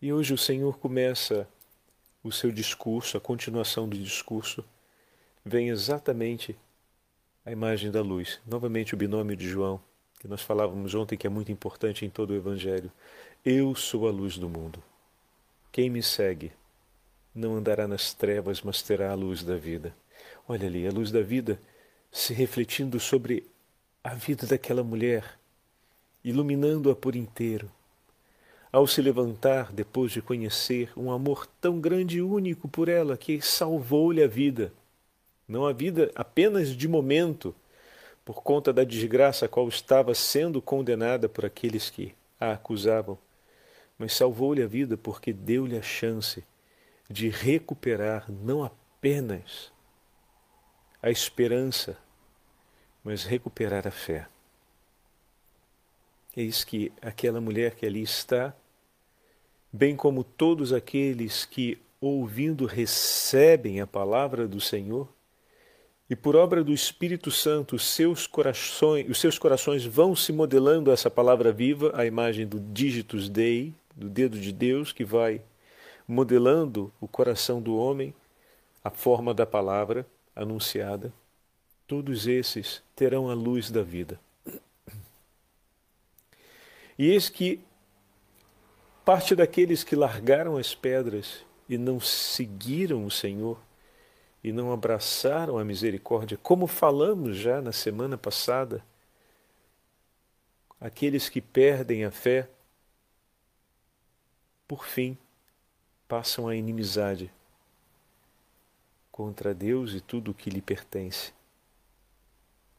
E 0.00 0.12
hoje 0.12 0.32
o 0.32 0.38
Senhor 0.38 0.78
começa 0.78 1.48
o 2.22 2.30
seu 2.30 2.52
discurso, 2.52 3.16
a 3.16 3.20
continuação 3.20 3.88
do 3.88 3.98
discurso, 3.98 4.64
vem 5.44 5.70
exatamente 5.70 6.56
a 7.44 7.50
imagem 7.50 7.90
da 7.90 8.00
luz. 8.00 8.40
Novamente 8.46 8.94
o 8.94 8.96
binômio 8.96 9.36
de 9.36 9.48
João, 9.48 9.82
que 10.20 10.28
nós 10.28 10.40
falávamos 10.40 10.94
ontem 10.94 11.16
que 11.16 11.26
é 11.26 11.30
muito 11.30 11.50
importante 11.50 12.06
em 12.06 12.10
todo 12.10 12.30
o 12.30 12.36
Evangelho. 12.36 12.92
Eu 13.44 13.74
sou 13.74 14.06
a 14.06 14.12
luz 14.12 14.38
do 14.38 14.48
mundo. 14.48 14.80
Quem 15.72 15.90
me 15.90 16.00
segue 16.00 16.52
não 17.34 17.56
andará 17.56 17.88
nas 17.88 18.14
trevas, 18.14 18.62
mas 18.62 18.80
terá 18.80 19.10
a 19.10 19.16
luz 19.16 19.42
da 19.42 19.56
vida. 19.56 19.92
Olha 20.46 20.68
ali, 20.68 20.86
a 20.86 20.92
luz 20.92 21.10
da 21.10 21.22
vida 21.22 21.60
se 22.12 22.32
refletindo 22.32 23.00
sobre 23.00 23.50
a 24.04 24.14
vida 24.14 24.46
daquela 24.46 24.84
mulher, 24.84 25.36
iluminando-a 26.22 26.94
por 26.94 27.16
inteiro 27.16 27.68
ao 28.70 28.86
se 28.86 29.00
levantar 29.00 29.72
depois 29.72 30.12
de 30.12 30.20
conhecer 30.20 30.92
um 30.96 31.10
amor 31.10 31.46
tão 31.60 31.80
grande 31.80 32.18
e 32.18 32.22
único 32.22 32.68
por 32.68 32.88
ela 32.88 33.16
que 33.16 33.40
salvou-lhe 33.40 34.22
a 34.22 34.26
vida. 34.26 34.72
Não 35.46 35.66
a 35.66 35.72
vida 35.72 36.10
apenas 36.14 36.76
de 36.76 36.86
momento, 36.86 37.54
por 38.24 38.42
conta 38.42 38.72
da 38.72 38.84
desgraça 38.84 39.46
a 39.46 39.48
qual 39.48 39.66
estava 39.68 40.14
sendo 40.14 40.60
condenada 40.60 41.28
por 41.28 41.46
aqueles 41.46 41.88
que 41.88 42.14
a 42.38 42.52
acusavam, 42.52 43.18
mas 43.98 44.12
salvou-lhe 44.12 44.62
a 44.62 44.66
vida 44.66 44.96
porque 44.96 45.32
deu-lhe 45.32 45.76
a 45.76 45.82
chance 45.82 46.44
de 47.08 47.30
recuperar 47.30 48.30
não 48.30 48.62
apenas 48.62 49.72
a 51.02 51.10
esperança, 51.10 51.96
mas 53.02 53.24
recuperar 53.24 53.88
a 53.88 53.90
fé. 53.90 54.26
Eis 56.38 56.62
que 56.62 56.92
aquela 57.02 57.40
mulher 57.40 57.74
que 57.74 57.84
ali 57.84 58.00
está, 58.00 58.54
bem 59.72 59.96
como 59.96 60.22
todos 60.22 60.72
aqueles 60.72 61.44
que, 61.44 61.76
ouvindo, 62.00 62.64
recebem 62.64 63.80
a 63.80 63.88
palavra 63.88 64.46
do 64.46 64.60
Senhor, 64.60 65.08
e 66.08 66.14
por 66.14 66.36
obra 66.36 66.62
do 66.62 66.72
Espírito 66.72 67.32
Santo, 67.32 67.76
seus 67.76 68.28
corações, 68.28 69.10
os 69.10 69.18
seus 69.18 69.36
corações 69.36 69.84
vão 69.84 70.14
se 70.14 70.32
modelando 70.32 70.92
essa 70.92 71.10
palavra 71.10 71.50
viva, 71.50 71.90
a 71.92 72.06
imagem 72.06 72.46
do 72.46 72.60
digitus 72.60 73.28
Dei, 73.28 73.74
do 73.96 74.08
dedo 74.08 74.38
de 74.38 74.52
Deus, 74.52 74.92
que 74.92 75.04
vai 75.04 75.42
modelando 76.06 76.92
o 77.00 77.08
coração 77.08 77.60
do 77.60 77.76
homem, 77.76 78.14
a 78.84 78.90
forma 78.90 79.34
da 79.34 79.44
palavra 79.44 80.06
anunciada. 80.36 81.12
Todos 81.84 82.28
esses 82.28 82.80
terão 82.94 83.28
a 83.28 83.34
luz 83.34 83.72
da 83.72 83.82
vida. 83.82 84.20
E 86.98 87.10
eis 87.10 87.28
que 87.28 87.60
parte 89.04 89.34
daqueles 89.34 89.84
que 89.84 89.94
largaram 89.94 90.56
as 90.56 90.74
pedras 90.74 91.44
e 91.68 91.78
não 91.78 92.00
seguiram 92.00 93.06
o 93.06 93.10
Senhor 93.10 93.58
e 94.42 94.52
não 94.52 94.72
abraçaram 94.72 95.58
a 95.58 95.64
misericórdia, 95.64 96.38
como 96.42 96.66
falamos 96.66 97.36
já 97.36 97.60
na 97.60 97.72
semana 97.72 98.18
passada, 98.18 98.84
aqueles 100.80 101.28
que 101.28 101.40
perdem 101.40 102.04
a 102.04 102.10
fé, 102.10 102.48
por 104.66 104.84
fim, 104.84 105.16
passam 106.06 106.48
a 106.48 106.54
inimizade 106.54 107.32
contra 109.10 109.52
Deus 109.52 109.94
e 109.94 110.00
tudo 110.00 110.30
o 110.30 110.34
que 110.34 110.50
lhe 110.50 110.62
pertence. 110.62 111.32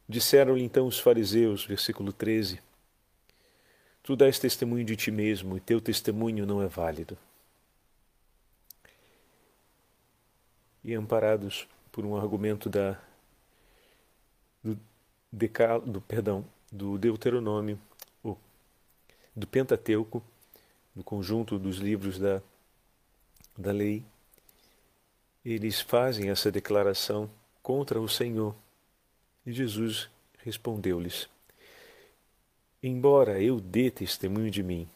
Disseram-lhe 0.07 0.63
então 0.63 0.87
os 0.87 0.99
fariseus, 0.99 1.65
versículo 1.65 2.13
13: 2.13 2.61
Tu 4.09 4.15
dás 4.15 4.39
testemunho 4.39 4.83
de 4.83 4.95
ti 4.95 5.11
mesmo 5.11 5.55
e 5.55 5.59
teu 5.59 5.79
testemunho 5.79 6.43
não 6.43 6.63
é 6.63 6.67
válido. 6.67 7.15
E 10.83 10.95
amparados 10.95 11.67
por 11.91 12.03
um 12.03 12.17
argumento 12.17 12.71
da 12.71 12.99
do, 14.63 14.79
do 15.85 16.01
perdão 16.01 16.43
do 16.71 16.97
Deuteronômio, 16.97 17.79
do 19.35 19.45
Pentateuco, 19.45 20.23
do 20.95 21.03
conjunto 21.03 21.59
dos 21.59 21.77
livros 21.77 22.17
da, 22.17 22.41
da 23.55 23.71
lei, 23.71 24.03
eles 25.45 25.81
fazem 25.81 26.31
essa 26.31 26.51
declaração 26.51 27.29
contra 27.61 28.01
o 28.01 28.09
Senhor. 28.09 28.55
E 29.45 29.53
Jesus 29.53 30.09
respondeu-lhes: 30.39 31.29
Embora 32.81 33.41
eu 33.41 33.59
dê 33.59 33.91
testemunho 33.91 34.49
de 34.49 34.63
mim, 34.63 34.87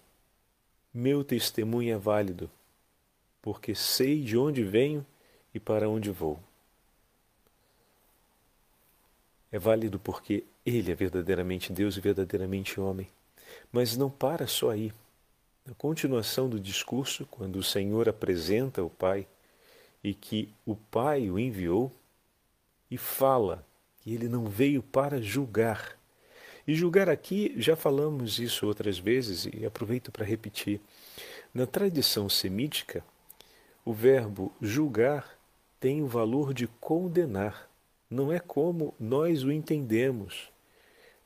meu 0.93 1.23
testemunho 1.23 1.93
é 1.93 1.97
válido, 1.97 2.49
porque 3.41 3.75
sei 3.75 4.23
de 4.23 4.37
onde 4.37 4.63
venho 4.63 5.05
e 5.53 5.59
para 5.59 5.89
onde 5.89 6.09
vou. 6.09 6.39
É 9.51 9.59
válido 9.59 9.99
porque 9.99 10.45
ele 10.65 10.91
é 10.91 10.95
verdadeiramente 10.95 11.73
Deus 11.73 11.97
e 11.97 12.01
verdadeiramente 12.01 12.79
homem. 12.79 13.07
Mas 13.71 13.97
não 13.97 14.09
para 14.09 14.47
só 14.47 14.71
aí. 14.71 14.93
Na 15.65 15.73
continuação 15.75 16.49
do 16.49 16.59
discurso, 16.59 17.25
quando 17.29 17.57
o 17.57 17.63
Senhor 17.63 18.07
apresenta 18.07 18.81
o 18.81 18.89
Pai 18.89 19.27
e 20.03 20.13
que 20.13 20.53
o 20.65 20.75
Pai 20.75 21.29
o 21.29 21.37
enviou, 21.37 21.91
e 22.89 22.97
fala 22.97 23.65
que 23.99 24.13
ele 24.13 24.27
não 24.27 24.45
veio 24.45 24.83
para 24.83 25.21
julgar, 25.21 25.97
e 26.67 26.73
julgar 26.75 27.09
aqui, 27.09 27.53
já 27.57 27.75
falamos 27.75 28.39
isso 28.39 28.65
outras 28.65 28.97
vezes 28.97 29.47
e 29.53 29.65
aproveito 29.65 30.11
para 30.11 30.25
repetir. 30.25 30.79
Na 31.53 31.65
tradição 31.65 32.29
semítica, 32.29 33.03
o 33.85 33.93
verbo 33.93 34.53
julgar 34.61 35.37
tem 35.79 36.01
o 36.01 36.07
valor 36.07 36.53
de 36.53 36.67
condenar. 36.79 37.69
Não 38.09 38.31
é 38.31 38.39
como 38.39 38.93
nós 38.99 39.43
o 39.43 39.51
entendemos, 39.51 40.49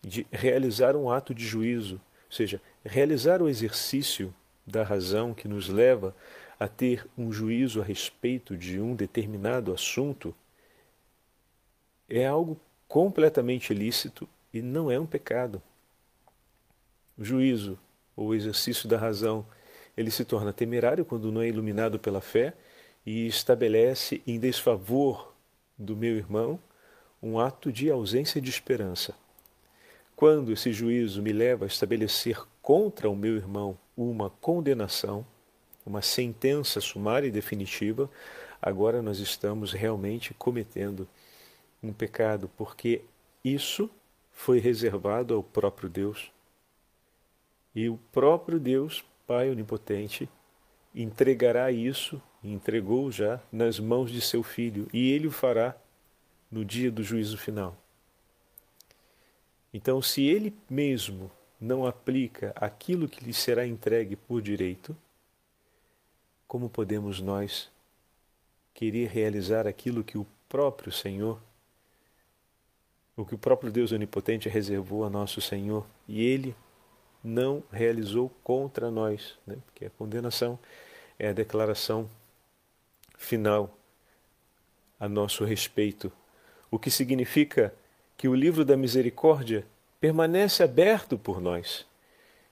de 0.01 0.25
realizar 0.31 0.95
um 0.95 1.09
ato 1.09 1.33
de 1.33 1.45
juízo, 1.45 1.95
ou 1.95 2.31
seja, 2.31 2.61
realizar 2.83 3.41
o 3.41 3.47
exercício 3.47 4.33
da 4.65 4.83
razão 4.83 5.33
que 5.33 5.47
nos 5.47 5.69
leva 5.69 6.15
a 6.59 6.67
ter 6.67 7.07
um 7.17 7.31
juízo 7.31 7.81
a 7.81 7.83
respeito 7.83 8.57
de 8.57 8.79
um 8.79 8.95
determinado 8.95 9.71
assunto 9.71 10.33
é 12.09 12.25
algo 12.25 12.59
completamente 12.87 13.71
ilícito 13.71 14.27
e 14.53 14.61
não 14.61 14.89
é 14.89 14.99
um 14.99 15.05
pecado. 15.05 15.61
O 17.17 17.23
juízo 17.23 17.77
ou 18.15 18.27
o 18.27 18.35
exercício 18.35 18.87
da 18.87 18.97
razão, 18.97 19.45
ele 19.95 20.11
se 20.11 20.23
torna 20.23 20.53
temerário 20.53 21.05
quando 21.05 21.31
não 21.31 21.41
é 21.41 21.47
iluminado 21.47 21.99
pela 21.99 22.21
fé 22.21 22.53
e 23.05 23.27
estabelece 23.27 24.21
em 24.25 24.39
desfavor 24.39 25.33
do 25.77 25.95
meu 25.95 26.15
irmão 26.15 26.59
um 27.21 27.39
ato 27.39 27.71
de 27.71 27.89
ausência 27.89 28.41
de 28.41 28.49
esperança. 28.49 29.15
Quando 30.15 30.51
esse 30.51 30.71
juízo 30.73 31.21
me 31.21 31.31
leva 31.31 31.65
a 31.65 31.67
estabelecer 31.67 32.43
contra 32.61 33.09
o 33.09 33.15
meu 33.15 33.35
irmão 33.35 33.77
uma 33.95 34.29
condenação, 34.29 35.25
uma 35.85 36.01
sentença 36.01 36.81
sumária 36.81 37.27
e 37.27 37.31
definitiva, 37.31 38.09
agora 38.61 39.01
nós 39.01 39.19
estamos 39.19 39.71
realmente 39.71 40.33
cometendo 40.33 41.07
um 41.81 41.93
pecado, 41.93 42.49
porque 42.57 43.01
isso 43.43 43.89
foi 44.37 44.59
reservado 44.59 45.33
ao 45.33 45.41
próprio 45.41 45.89
Deus. 45.89 46.31
E 47.73 47.89
o 47.89 47.97
próprio 48.11 48.59
Deus, 48.59 49.03
Pai 49.25 49.49
Onipotente, 49.49 50.29
entregará 50.93 51.71
isso, 51.71 52.21
entregou 52.43 53.11
já, 53.11 53.41
nas 53.51 53.79
mãos 53.79 54.11
de 54.11 54.21
seu 54.21 54.43
Filho, 54.43 54.87
e 54.93 55.11
ele 55.11 55.27
o 55.27 55.31
fará 55.31 55.75
no 56.51 56.63
dia 56.63 56.91
do 56.91 57.01
juízo 57.03 57.35
final. 57.35 57.75
Então, 59.73 60.03
se 60.03 60.23
ele 60.27 60.55
mesmo 60.69 61.31
não 61.59 61.85
aplica 61.85 62.53
aquilo 62.55 63.09
que 63.09 63.25
lhe 63.25 63.33
será 63.33 63.65
entregue 63.65 64.15
por 64.15 64.39
direito, 64.39 64.95
como 66.47 66.69
podemos 66.69 67.19
nós 67.19 67.71
querer 68.71 69.09
realizar 69.09 69.65
aquilo 69.65 70.03
que 70.03 70.17
o 70.17 70.27
próprio 70.47 70.91
Senhor 70.91 71.41
o 73.17 73.25
que 73.25 73.33
o 73.33 73.37
próprio 73.37 73.71
Deus 73.71 73.91
Onipotente 73.91 74.47
reservou 74.47 75.03
a 75.03 75.09
nosso 75.09 75.41
Senhor, 75.41 75.85
e 76.07 76.23
Ele 76.23 76.55
não 77.23 77.63
realizou 77.71 78.29
contra 78.43 78.91
nós, 78.91 79.37
né? 79.45 79.57
porque 79.65 79.85
a 79.85 79.89
condenação 79.89 80.57
é 81.17 81.29
a 81.29 81.33
declaração 81.33 82.07
final 83.17 83.75
a 84.99 85.09
nosso 85.09 85.43
respeito, 85.43 86.11
o 86.69 86.77
que 86.77 86.91
significa 86.91 87.73
que 88.15 88.27
o 88.27 88.35
livro 88.35 88.63
da 88.63 88.77
misericórdia 88.77 89.65
permanece 89.99 90.61
aberto 90.61 91.17
por 91.17 91.41
nós. 91.41 91.85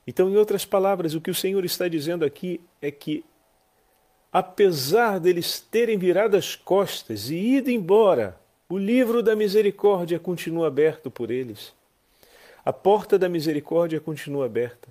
Então, 0.08 0.30
em 0.30 0.36
outras 0.36 0.66
palavras, 0.66 1.14
o 1.14 1.22
que 1.22 1.32
o 1.32 1.36
Senhor 1.36 1.64
está 1.64 1.88
dizendo 1.88 2.26
aqui 2.26 2.60
é 2.82 2.90
que, 2.90 3.24
apesar 4.32 5.20
deles 5.20 5.60
terem 5.60 5.98
virado 5.98 6.36
as 6.36 6.56
costas 6.56 7.30
e 7.30 7.36
ido 7.36 7.70
embora, 7.70 8.40
o 8.68 8.78
livro 8.78 9.22
da 9.22 9.36
misericórdia 9.36 10.20
continua 10.20 10.68
aberto 10.68 11.12
por 11.12 11.30
eles. 11.30 11.74
A 12.64 12.74
porta 12.74 13.18
da 13.18 13.30
misericórdia 13.30 14.00
continua 14.00 14.46
aberta, 14.46 14.90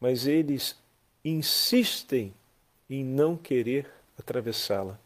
mas 0.00 0.26
eles 0.26 0.76
insistem 1.24 2.34
em 2.90 3.04
não 3.04 3.36
querer 3.36 3.88
atravessá-la. 4.18 4.98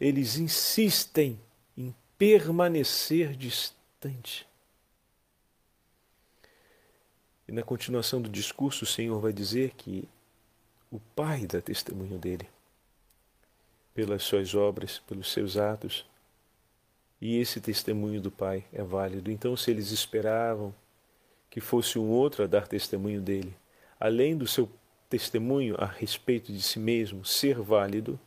Eles 0.00 0.36
insistem 0.36 1.38
em 1.76 1.94
permanecer 2.16 3.36
distante. 3.36 4.46
E 7.46 7.52
na 7.52 7.62
continuação 7.62 8.20
do 8.20 8.28
discurso, 8.28 8.84
o 8.84 8.86
Senhor 8.86 9.20
vai 9.20 9.32
dizer 9.32 9.72
que 9.76 10.08
o 10.90 10.98
Pai 11.14 11.46
dá 11.46 11.60
testemunho 11.60 12.18
dele, 12.18 12.48
pelas 13.94 14.22
suas 14.22 14.54
obras, 14.54 14.98
pelos 15.06 15.30
seus 15.32 15.56
atos, 15.56 16.04
e 17.20 17.38
esse 17.38 17.60
testemunho 17.60 18.20
do 18.20 18.30
Pai 18.30 18.64
é 18.72 18.82
válido. 18.82 19.30
Então, 19.30 19.56
se 19.56 19.70
eles 19.70 19.90
esperavam 19.90 20.74
que 21.50 21.60
fosse 21.60 21.98
um 21.98 22.08
outro 22.08 22.44
a 22.44 22.46
dar 22.46 22.68
testemunho 22.68 23.20
dele, 23.20 23.54
além 23.98 24.36
do 24.36 24.46
seu 24.46 24.70
testemunho 25.08 25.74
a 25.78 25.86
respeito 25.86 26.52
de 26.52 26.62
si 26.62 26.78
mesmo 26.78 27.24
ser 27.24 27.60
válido, 27.60 28.18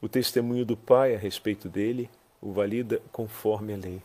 o 0.00 0.08
testemunho 0.08 0.64
do 0.64 0.76
Pai 0.76 1.14
a 1.14 1.18
respeito 1.18 1.68
dele 1.68 2.10
o 2.40 2.52
valida 2.52 3.00
conforme 3.12 3.72
a 3.72 3.76
lei. 3.76 4.02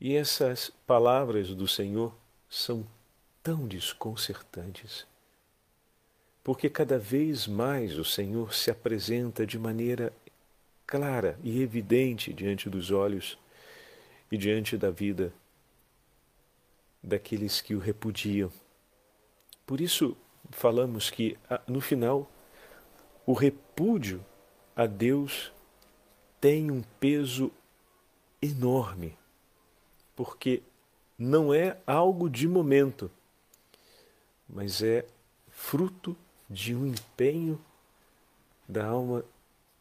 E 0.00 0.16
essas 0.16 0.72
palavras 0.86 1.54
do 1.54 1.68
Senhor 1.68 2.14
são 2.48 2.86
tão 3.42 3.68
desconcertantes, 3.68 5.06
porque 6.42 6.70
cada 6.70 6.98
vez 6.98 7.46
mais 7.46 7.98
o 7.98 8.04
Senhor 8.04 8.54
se 8.54 8.70
apresenta 8.70 9.46
de 9.46 9.58
maneira 9.58 10.10
clara 10.90 11.38
e 11.44 11.62
evidente 11.62 12.32
diante 12.32 12.68
dos 12.68 12.90
olhos 12.90 13.38
e 14.28 14.36
diante 14.36 14.76
da 14.76 14.90
vida 14.90 15.32
daqueles 17.00 17.60
que 17.60 17.76
o 17.76 17.78
repudiam. 17.78 18.50
Por 19.64 19.80
isso, 19.80 20.16
falamos 20.50 21.08
que 21.08 21.38
no 21.64 21.80
final 21.80 22.28
o 23.24 23.32
repúdio 23.32 24.20
a 24.74 24.84
Deus 24.84 25.52
tem 26.40 26.72
um 26.72 26.82
peso 26.98 27.52
enorme 28.42 29.16
porque 30.16 30.60
não 31.16 31.54
é 31.54 31.78
algo 31.86 32.28
de 32.28 32.48
momento, 32.48 33.08
mas 34.48 34.82
é 34.82 35.06
fruto 35.50 36.16
de 36.48 36.74
um 36.74 36.84
empenho 36.84 37.64
da 38.68 38.86
alma 38.86 39.24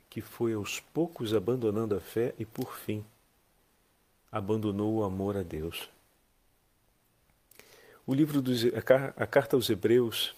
que 0.10 0.22
foi 0.22 0.54
aos 0.54 0.80
poucos 0.80 1.34
abandonando 1.34 1.96
a 1.96 2.00
fé 2.00 2.34
e, 2.40 2.46
por 2.46 2.76
fim, 2.78 3.06
abandonou 4.32 4.96
o 4.96 5.04
amor 5.04 5.38
a 5.38 5.44
Deus. 5.44 5.90
O 8.06 8.14
livro 8.14 8.42
dos, 8.42 8.66
a 8.66 9.28
carta 9.28 9.56
aos 9.56 9.70
Hebreus 9.70 10.36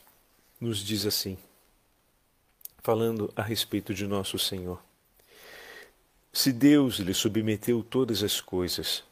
nos 0.59 0.79
diz 0.79 1.05
assim, 1.05 1.37
falando 2.83 3.31
a 3.35 3.41
respeito 3.41 3.93
de 3.93 4.05
nosso 4.05 4.37
Senhor: 4.37 4.81
Se 6.33 6.51
Deus 6.51 6.95
lhe 6.95 7.13
submeteu 7.13 7.81
todas 7.81 8.23
as 8.23 8.41
coisas, 8.41 9.03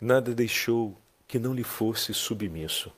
nada 0.00 0.34
deixou 0.34 0.96
que 1.28 1.38
não 1.38 1.52
lhe 1.52 1.62
fosse 1.62 2.14
submisso. 2.14 2.90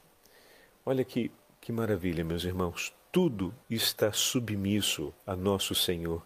Olha 0.87 1.05
que, 1.05 1.31
que 1.61 1.73
maravilha, 1.73 2.25
meus 2.25 2.45
irmãos. 2.45 2.93
Tudo 3.11 3.55
está 3.69 4.13
submisso 4.13 5.13
a 5.27 5.37
nosso 5.37 5.75
Senhor. 5.75 6.23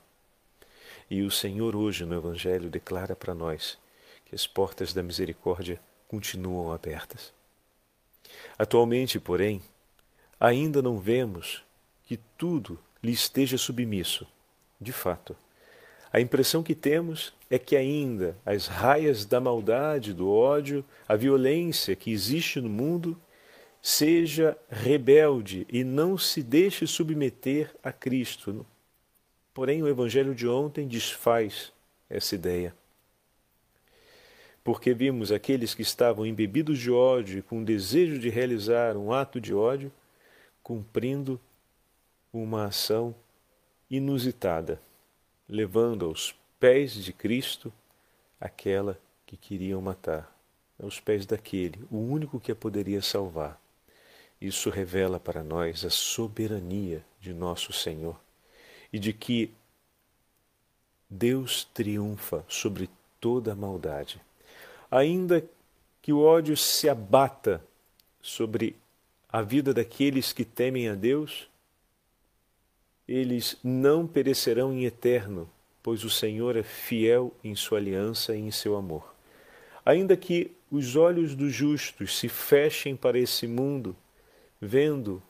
E 1.08 1.22
o 1.22 1.30
Senhor, 1.30 1.76
hoje 1.76 2.04
no 2.04 2.16
Evangelho, 2.16 2.68
declara 2.68 3.14
para 3.14 3.34
nós 3.34 3.78
que 4.24 4.34
as 4.34 4.46
portas 4.46 4.92
da 4.92 5.02
misericórdia 5.02 5.80
continuam 6.08 6.72
abertas. 6.72 7.32
Atualmente, 8.58 9.20
porém, 9.20 9.62
ainda 10.38 10.82
não 10.82 10.98
vemos 10.98 11.62
que 12.04 12.18
tudo 12.36 12.78
lhe 13.02 13.12
esteja 13.12 13.56
submisso. 13.56 14.26
De 14.80 14.92
fato, 14.92 15.36
a 16.12 16.20
impressão 16.20 16.62
que 16.62 16.74
temos 16.74 17.32
é 17.50 17.58
que 17.58 17.76
ainda 17.76 18.36
as 18.44 18.66
raias 18.66 19.24
da 19.24 19.40
maldade, 19.40 20.12
do 20.12 20.30
ódio, 20.30 20.84
a 21.06 21.14
violência 21.14 21.94
que 21.94 22.10
existe 22.10 22.60
no 22.60 22.68
mundo 22.68 23.20
seja 23.80 24.56
rebelde 24.68 25.66
e 25.70 25.84
não 25.84 26.18
se 26.18 26.42
deixe 26.42 26.86
submeter 26.86 27.74
a 27.82 27.92
Cristo. 27.92 28.66
Porém, 29.56 29.82
o 29.82 29.88
Evangelho 29.88 30.34
de 30.34 30.46
ontem 30.46 30.86
desfaz 30.86 31.72
essa 32.10 32.34
ideia. 32.34 32.76
Porque 34.62 34.92
vimos 34.92 35.32
aqueles 35.32 35.74
que 35.74 35.80
estavam 35.80 36.26
embebidos 36.26 36.78
de 36.78 36.90
ódio 36.90 37.42
com 37.42 37.64
desejo 37.64 38.18
de 38.18 38.28
realizar 38.28 38.98
um 38.98 39.14
ato 39.14 39.40
de 39.40 39.54
ódio, 39.54 39.90
cumprindo 40.62 41.40
uma 42.30 42.66
ação 42.66 43.14
inusitada 43.90 44.78
levando 45.48 46.04
aos 46.04 46.34
pés 46.60 46.92
de 46.92 47.14
Cristo 47.14 47.72
aquela 48.38 49.00
que 49.24 49.38
queriam 49.38 49.80
matar, 49.80 50.30
aos 50.78 51.00
pés 51.00 51.24
daquele, 51.24 51.82
o 51.90 51.96
único 51.96 52.38
que 52.38 52.52
a 52.52 52.54
poderia 52.54 53.00
salvar. 53.00 53.58
Isso 54.38 54.68
revela 54.68 55.18
para 55.18 55.42
nós 55.42 55.82
a 55.82 55.88
soberania 55.88 57.02
de 57.18 57.32
nosso 57.32 57.72
Senhor 57.72 58.25
e 58.92 58.98
de 58.98 59.12
que 59.12 59.52
Deus 61.08 61.64
triunfa 61.72 62.44
sobre 62.48 62.90
toda 63.20 63.52
a 63.52 63.56
maldade. 63.56 64.20
Ainda 64.90 65.44
que 66.02 66.12
o 66.12 66.20
ódio 66.20 66.56
se 66.56 66.88
abata 66.88 67.62
sobre 68.20 68.76
a 69.28 69.42
vida 69.42 69.74
daqueles 69.74 70.32
que 70.32 70.44
temem 70.44 70.88
a 70.88 70.94
Deus, 70.94 71.48
eles 73.06 73.56
não 73.62 74.06
perecerão 74.06 74.72
em 74.72 74.84
eterno, 74.84 75.48
pois 75.82 76.04
o 76.04 76.10
Senhor 76.10 76.56
é 76.56 76.62
fiel 76.62 77.32
em 77.42 77.54
sua 77.54 77.78
aliança 77.78 78.34
e 78.34 78.40
em 78.40 78.50
seu 78.50 78.76
amor. 78.76 79.14
Ainda 79.84 80.16
que 80.16 80.50
os 80.70 80.96
olhos 80.96 81.34
dos 81.34 81.52
justos 81.52 82.18
se 82.18 82.28
fechem 82.28 82.96
para 82.96 83.18
esse 83.18 83.46
mundo, 83.46 83.96
vendo 84.60 85.22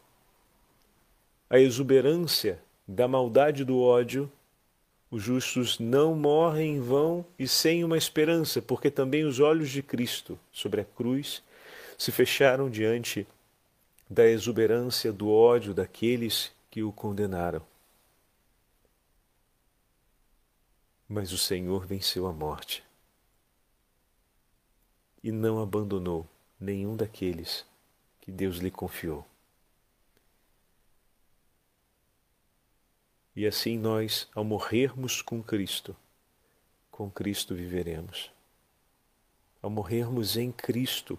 a 1.50 1.58
exuberância 1.58 2.58
da 2.86 3.08
maldade 3.08 3.64
do 3.64 3.80
ódio, 3.80 4.30
os 5.10 5.22
justos 5.22 5.78
não 5.78 6.14
morrem 6.14 6.76
em 6.76 6.80
vão 6.80 7.24
e 7.38 7.46
sem 7.46 7.84
uma 7.84 7.96
esperança, 7.96 8.60
porque 8.60 8.90
também 8.90 9.24
os 9.24 9.40
olhos 9.40 9.70
de 9.70 9.82
Cristo 9.82 10.38
sobre 10.52 10.80
a 10.80 10.84
cruz 10.84 11.42
se 11.96 12.12
fecharam 12.12 12.68
diante 12.68 13.26
da 14.08 14.26
exuberância 14.26 15.12
do 15.12 15.30
ódio 15.30 15.74
daqueles 15.74 16.52
que 16.70 16.82
o 16.82 16.92
condenaram. 16.92 17.62
Mas 21.08 21.32
o 21.32 21.38
Senhor 21.38 21.86
venceu 21.86 22.26
a 22.26 22.32
morte 22.32 22.84
e 25.22 25.32
não 25.32 25.60
abandonou 25.60 26.26
nenhum 26.60 26.96
daqueles 26.96 27.64
que 28.20 28.30
Deus 28.30 28.58
lhe 28.58 28.70
confiou. 28.70 29.24
E 33.36 33.46
assim 33.46 33.76
nós, 33.76 34.26
ao 34.34 34.42
morrermos 34.42 35.20
com 35.20 35.42
Cristo, 35.42 35.94
com 36.90 37.10
Cristo 37.10 37.54
viveremos. 37.54 38.32
Ao 39.60 39.68
morrermos 39.68 40.38
em 40.38 40.50
Cristo, 40.50 41.18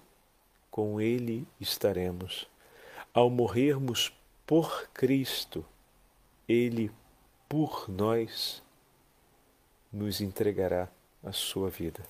com 0.71 0.99
Ele 0.99 1.47
estaremos. 1.61 2.47
Ao 3.13 3.29
morrermos 3.29 4.11
por 4.47 4.89
Cristo, 4.95 5.63
Ele 6.49 6.91
por 7.47 7.87
nós 7.87 8.63
nos 9.93 10.19
entregará 10.19 10.89
a 11.23 11.31
sua 11.31 11.69
vida. 11.69 12.03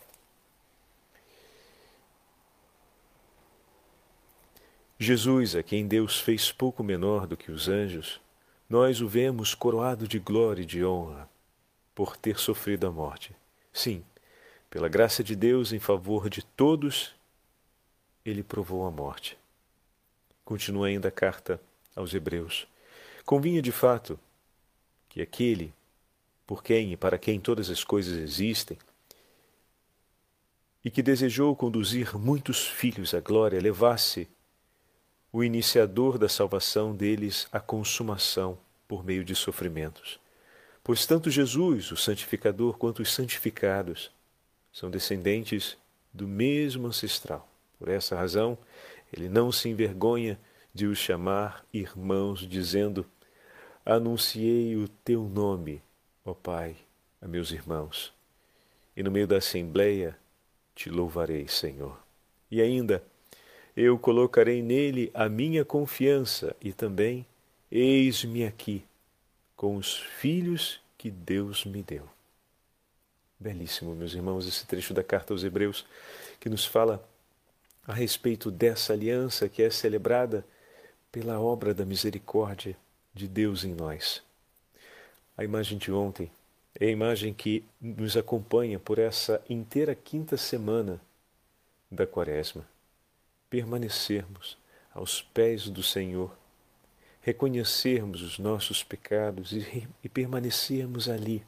Jesus, 4.97 5.53
a 5.53 5.61
quem 5.61 5.85
Deus 5.85 6.17
fez 6.19 6.49
pouco 6.51 6.81
menor 6.81 7.27
do 7.27 7.35
que 7.35 7.51
os 7.51 7.67
anjos, 7.67 8.21
nós 8.69 9.01
o 9.01 9.07
vemos 9.07 9.55
coroado 9.55 10.07
de 10.07 10.19
glória 10.19 10.61
e 10.61 10.65
de 10.65 10.83
honra 10.83 11.29
por 11.95 12.17
ter 12.17 12.37
sofrido 12.37 12.87
a 12.87 12.91
morte. 12.91 13.35
Sim, 13.71 14.03
pela 14.69 14.87
graça 14.87 15.23
de 15.23 15.35
Deus 15.35 15.71
em 15.71 15.79
favor 15.79 16.29
de 16.29 16.43
todos, 16.43 17.15
ele 18.25 18.43
provou 18.43 18.85
a 18.85 18.91
morte 18.91 19.37
Continua 20.47 20.87
ainda 20.87 21.09
a 21.09 21.11
carta 21.11 21.59
aos 21.93 22.13
Hebreus. 22.13 22.69
Convinha 23.25 23.61
de 23.61 23.73
fato 23.73 24.17
que 25.09 25.21
aquele 25.21 25.73
por 26.45 26.63
quem 26.63 26.93
e 26.93 26.95
para 26.95 27.17
quem 27.17 27.37
todas 27.37 27.69
as 27.69 27.83
coisas 27.83 28.17
existem, 28.17 28.77
e 30.85 30.89
que 30.89 31.03
desejou 31.03 31.53
conduzir 31.53 32.17
muitos 32.17 32.65
filhos 32.65 33.13
à 33.13 33.19
glória, 33.19 33.59
levasse 33.59 34.25
o 35.31 35.43
iniciador 35.43 36.17
da 36.17 36.29
salvação 36.29 36.95
deles 36.95 37.47
à 37.51 37.59
consumação 37.59 38.57
por 38.87 39.03
meio 39.03 39.23
de 39.23 39.35
sofrimentos. 39.35 40.19
Pois 40.83 41.05
tanto 41.05 41.29
Jesus, 41.29 41.91
o 41.91 41.97
santificador, 41.97 42.77
quanto 42.77 43.01
os 43.01 43.13
santificados 43.13 44.09
são 44.71 44.89
descendentes 44.89 45.77
do 46.13 46.27
mesmo 46.27 46.87
ancestral. 46.87 47.49
Por 47.77 47.89
essa 47.89 48.15
razão, 48.15 48.57
ele 49.11 49.27
não 49.27 49.51
se 49.51 49.69
envergonha 49.69 50.39
de 50.73 50.85
os 50.85 50.97
chamar 50.97 51.65
irmãos, 51.73 52.47
dizendo: 52.47 53.05
Anunciei 53.85 54.75
o 54.75 54.87
teu 54.87 55.23
nome, 55.23 55.81
ó 56.23 56.33
Pai, 56.33 56.75
a 57.21 57.27
meus 57.27 57.51
irmãos. 57.51 58.13
E 58.95 59.03
no 59.03 59.11
meio 59.11 59.27
da 59.27 59.37
assembleia 59.37 60.17
te 60.73 60.89
louvarei, 60.89 61.47
Senhor. 61.47 61.99
E 62.49 62.61
ainda, 62.61 63.03
eu 63.77 63.95
colocarei 63.99 64.63
nele 64.63 65.11
a 65.13 65.29
minha 65.29 65.63
confiança 65.63 66.55
e 66.59 66.73
também, 66.73 67.23
eis-me 67.71 68.43
aqui 68.43 68.83
com 69.55 69.77
os 69.77 69.97
filhos 69.97 70.81
que 70.97 71.11
Deus 71.11 71.63
me 71.63 71.83
deu. 71.83 72.09
Belíssimo, 73.39 73.93
meus 73.93 74.15
irmãos, 74.15 74.47
esse 74.47 74.65
trecho 74.65 74.95
da 74.95 75.03
carta 75.03 75.31
aos 75.31 75.43
Hebreus 75.43 75.85
que 76.39 76.49
nos 76.49 76.65
fala 76.65 77.07
a 77.85 77.93
respeito 77.93 78.49
dessa 78.49 78.93
aliança 78.93 79.47
que 79.47 79.61
é 79.61 79.69
celebrada 79.69 80.43
pela 81.11 81.39
obra 81.39 81.71
da 81.71 81.85
misericórdia 81.85 82.75
de 83.13 83.27
Deus 83.27 83.63
em 83.63 83.75
nós. 83.75 84.23
A 85.37 85.43
imagem 85.43 85.77
de 85.77 85.91
ontem 85.91 86.31
é 86.79 86.87
a 86.87 86.91
imagem 86.91 87.31
que 87.31 87.63
nos 87.79 88.17
acompanha 88.17 88.79
por 88.79 88.97
essa 88.97 89.39
inteira 89.47 89.93
quinta 89.93 90.35
semana 90.35 90.99
da 91.91 92.07
Quaresma. 92.07 92.65
Permanecermos 93.49 94.57
aos 94.93 95.21
pés 95.21 95.69
do 95.69 95.83
Senhor 95.83 96.35
reconhecermos 97.27 98.21
os 98.21 98.39
nossos 98.39 98.83
pecados 98.83 99.51
e, 99.51 99.85
e 100.01 100.07
permanecermos 100.07 101.09
ali, 101.09 101.45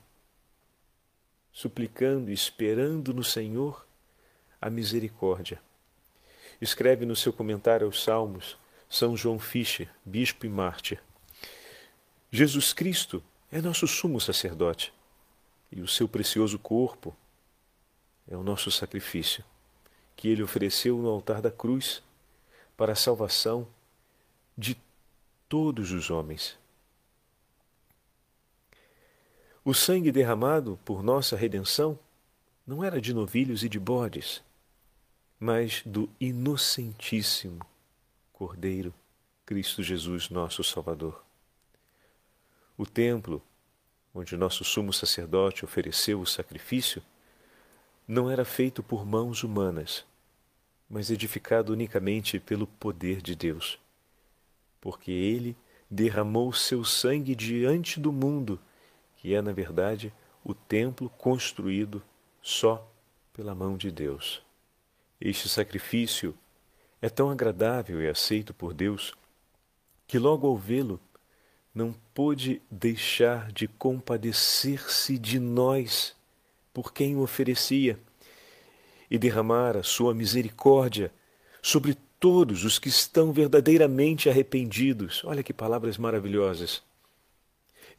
suplicando 1.53 2.29
e 2.29 2.33
esperando 2.33 3.13
no 3.13 3.23
Senhor 3.23 3.87
a 4.61 4.69
misericórdia. 4.69 5.61
Escreve 6.59 7.05
no 7.05 7.15
seu 7.15 7.31
comentário 7.31 7.87
aos 7.87 8.03
Salmos 8.03 8.57
São 8.89 9.15
João 9.15 9.39
Fischer, 9.39 9.89
bispo 10.03 10.45
e 10.45 10.49
mártir. 10.49 11.01
Jesus 12.29 12.73
Cristo 12.73 13.23
é 13.49 13.61
nosso 13.61 13.87
sumo 13.87 14.19
sacerdote 14.19 14.91
e 15.71 15.79
o 15.79 15.87
seu 15.87 16.09
precioso 16.09 16.59
corpo 16.59 17.15
é 18.27 18.35
o 18.35 18.43
nosso 18.43 18.69
sacrifício, 18.69 19.45
que 20.19 20.27
ele 20.27 20.43
ofereceu 20.43 20.97
no 20.97 21.07
altar 21.07 21.41
da 21.41 21.49
cruz 21.49 22.03
para 22.75 22.91
a 22.91 22.95
salvação 22.95 23.65
de 24.57 24.77
todos 25.47 25.93
os 25.93 26.09
homens. 26.09 26.59
O 29.63 29.73
sangue 29.73 30.11
derramado 30.11 30.77
por 30.83 31.01
nossa 31.01 31.37
redenção 31.37 31.97
não 32.67 32.83
era 32.83 32.99
de 32.99 33.13
novilhos 33.13 33.63
e 33.63 33.69
de 33.69 33.79
bodes, 33.79 34.43
mas 35.39 35.83
do 35.85 36.09
inocentíssimo 36.19 37.65
Cordeiro, 38.33 38.93
Cristo 39.45 39.81
Jesus, 39.81 40.29
nosso 40.29 40.65
Salvador. 40.65 41.23
O 42.77 42.85
templo, 42.85 43.41
onde 44.13 44.35
nosso 44.35 44.65
sumo 44.65 44.91
sacerdote 44.91 45.63
ofereceu 45.63 46.19
o 46.19 46.27
sacrifício, 46.27 47.01
não 48.05 48.29
era 48.29 48.43
feito 48.43 48.83
por 48.83 49.05
mãos 49.05 49.45
humanas, 49.45 50.08
mas 50.89 51.11
edificado 51.11 51.71
unicamente 51.71 52.39
pelo 52.39 52.65
poder 52.65 53.21
de 53.21 53.35
Deus 53.35 53.79
porque 54.81 55.11
ele 55.11 55.55
derramou 55.89 56.53
seu 56.53 56.83
sangue 56.83 57.35
diante 57.35 57.99
do 57.99 58.11
mundo, 58.11 58.59
que 59.17 59.33
é, 59.33 59.41
na 59.41 59.51
verdade, 59.51 60.13
o 60.43 60.53
templo 60.53 61.09
construído 61.09 62.01
só 62.41 62.89
pela 63.33 63.53
mão 63.53 63.75
de 63.75 63.91
Deus. 63.91 64.41
Este 65.19 65.49
sacrifício 65.49 66.37
é 67.01 67.09
tão 67.09 67.29
agradável 67.29 68.01
e 68.01 68.07
aceito 68.07 68.53
por 68.53 68.73
Deus 68.73 69.13
que, 70.07 70.17
logo 70.17 70.47
ao 70.47 70.57
vê-lo, 70.57 70.99
não 71.73 71.93
pôde 72.13 72.61
deixar 72.69 73.51
de 73.51 73.67
compadecer-se 73.67 75.17
de 75.17 75.39
nós 75.39 76.15
por 76.73 76.93
quem 76.93 77.15
o 77.15 77.21
oferecia 77.21 77.99
e 79.09 79.17
derramar 79.17 79.75
a 79.75 79.83
sua 79.83 80.13
misericórdia 80.13 81.11
sobre 81.61 81.97
todos 82.19 82.63
os 82.65 82.77
que 82.77 82.89
estão 82.89 83.31
verdadeiramente 83.31 84.29
arrependidos. 84.29 85.23
Olha 85.23 85.41
que 85.41 85.53
palavras 85.53 85.97
maravilhosas. 85.97 86.83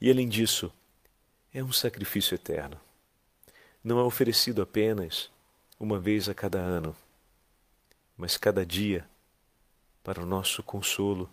E 0.00 0.11
além 0.11 0.28
disso, 0.28 0.72
é 1.52 1.62
um 1.62 1.72
sacrifício 1.72 2.34
eterno. 2.34 2.78
Não 3.82 3.98
é 3.98 4.02
oferecido 4.02 4.62
apenas 4.62 5.30
uma 5.78 5.98
vez 5.98 6.28
a 6.28 6.34
cada 6.34 6.58
ano, 6.58 6.94
mas 8.16 8.36
cada 8.36 8.64
dia 8.64 9.06
para 10.04 10.22
o 10.22 10.26
nosso 10.26 10.62
consolo 10.62 11.28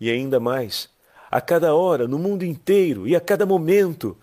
e 0.00 0.10
ainda 0.10 0.40
mais 0.40 0.88
a 1.30 1.40
cada 1.40 1.74
hora 1.74 2.08
no 2.08 2.18
mundo 2.18 2.44
inteiro 2.44 3.06
e 3.06 3.14
a 3.14 3.20
cada 3.20 3.46
momento 3.46 4.16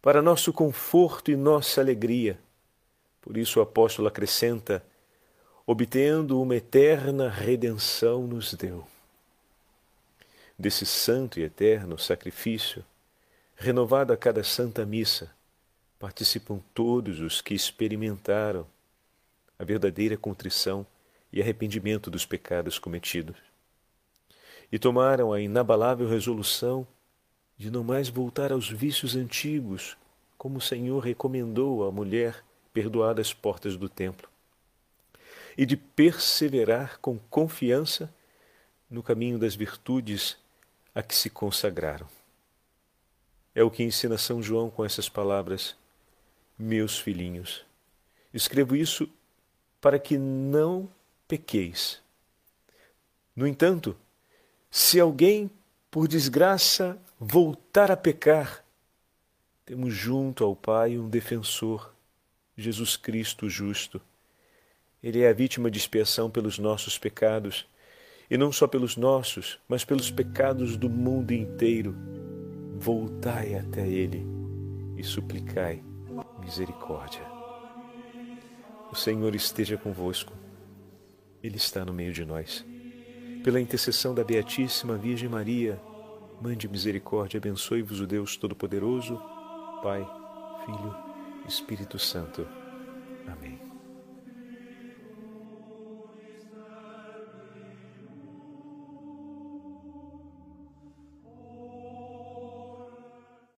para 0.00 0.22
nosso 0.22 0.52
conforto 0.52 1.30
e 1.30 1.36
nossa 1.36 1.80
alegria. 1.80 2.38
Por 3.22 3.36
isso 3.36 3.58
o 3.60 3.62
apóstolo 3.62 4.08
acrescenta 4.08 4.84
obtendo 5.66 6.42
uma 6.42 6.56
eterna 6.56 7.30
redenção, 7.30 8.26
nos 8.26 8.52
deu. 8.52 8.86
Desse 10.58 10.84
santo 10.84 11.40
e 11.40 11.44
eterno 11.44 11.96
sacrifício, 11.98 12.84
renovado 13.56 14.12
a 14.12 14.16
cada 14.16 14.44
santa 14.44 14.84
missa, 14.84 15.30
participam 15.98 16.60
todos 16.74 17.20
os 17.20 17.40
que 17.40 17.54
experimentaram 17.54 18.66
a 19.58 19.64
verdadeira 19.64 20.16
contrição 20.16 20.84
e 21.32 21.40
arrependimento 21.40 22.10
dos 22.10 22.26
pecados 22.26 22.78
cometidos 22.78 23.36
e 24.72 24.78
tomaram 24.78 25.32
a 25.32 25.40
inabalável 25.40 26.08
resolução 26.08 26.86
de 27.58 27.70
não 27.70 27.84
mais 27.84 28.08
voltar 28.08 28.50
aos 28.50 28.68
vícios 28.68 29.14
antigos, 29.14 29.96
como 30.38 30.58
o 30.58 30.62
Senhor 30.62 30.98
recomendou 30.98 31.86
à 31.86 31.92
mulher 31.92 32.42
perdoada 32.72 33.20
às 33.20 33.32
portas 33.32 33.76
do 33.76 33.88
templo 33.88 34.28
e 35.56 35.66
de 35.66 35.76
perseverar 35.76 36.98
com 37.00 37.18
confiança 37.30 38.12
no 38.88 39.02
caminho 39.02 39.38
das 39.38 39.54
virtudes 39.54 40.36
a 40.94 41.02
que 41.02 41.14
se 41.14 41.30
consagraram. 41.30 42.06
É 43.54 43.62
o 43.62 43.70
que 43.70 43.82
ensina 43.82 44.16
São 44.16 44.42
João 44.42 44.70
com 44.70 44.84
essas 44.84 45.08
palavras: 45.08 45.76
Meus 46.58 46.98
filhinhos, 46.98 47.64
escrevo 48.32 48.74
isso 48.74 49.08
para 49.80 49.98
que 49.98 50.16
não 50.16 50.88
pequeis. 51.26 52.00
No 53.34 53.46
entanto, 53.46 53.96
se 54.70 55.00
alguém, 55.00 55.50
por 55.90 56.06
desgraça, 56.06 56.98
voltar 57.18 57.90
a 57.90 57.96
pecar, 57.96 58.64
temos 59.64 59.94
junto 59.94 60.44
ao 60.44 60.56
Pai 60.56 60.98
um 60.98 61.08
defensor, 61.08 61.91
Jesus 62.62 62.96
Cristo 62.96 63.48
justo 63.50 64.00
ele 65.02 65.22
é 65.22 65.28
a 65.28 65.32
vítima 65.32 65.68
de 65.68 65.78
expiação 65.78 66.30
pelos 66.30 66.60
nossos 66.60 66.96
pecados, 66.96 67.66
e 68.30 68.38
não 68.38 68.52
só 68.52 68.68
pelos 68.68 68.96
nossos, 68.96 69.58
mas 69.68 69.84
pelos 69.84 70.12
pecados 70.12 70.76
do 70.76 70.88
mundo 70.88 71.32
inteiro. 71.32 71.94
Voltai 72.78 73.56
até 73.56 73.86
Ele 73.86 74.24
e 74.96 75.02
suplicai 75.02 75.82
misericórdia. 76.38 77.22
O 78.92 78.94
Senhor 78.94 79.34
esteja 79.34 79.76
convosco, 79.76 80.32
Ele 81.42 81.56
está 81.56 81.84
no 81.84 81.92
meio 81.92 82.12
de 82.12 82.24
nós. 82.24 82.64
Pela 83.42 83.60
intercessão 83.60 84.14
da 84.14 84.22
Beatíssima 84.22 84.96
Virgem 84.96 85.28
Maria, 85.28 85.80
mande 86.40 86.68
misericórdia, 86.68 87.38
abençoe-vos 87.38 88.00
o 88.00 88.06
Deus 88.06 88.36
Todo-Poderoso, 88.36 89.20
Pai, 89.82 90.08
Filho, 90.64 91.11
Espírito 91.46 91.98
Santo. 91.98 92.46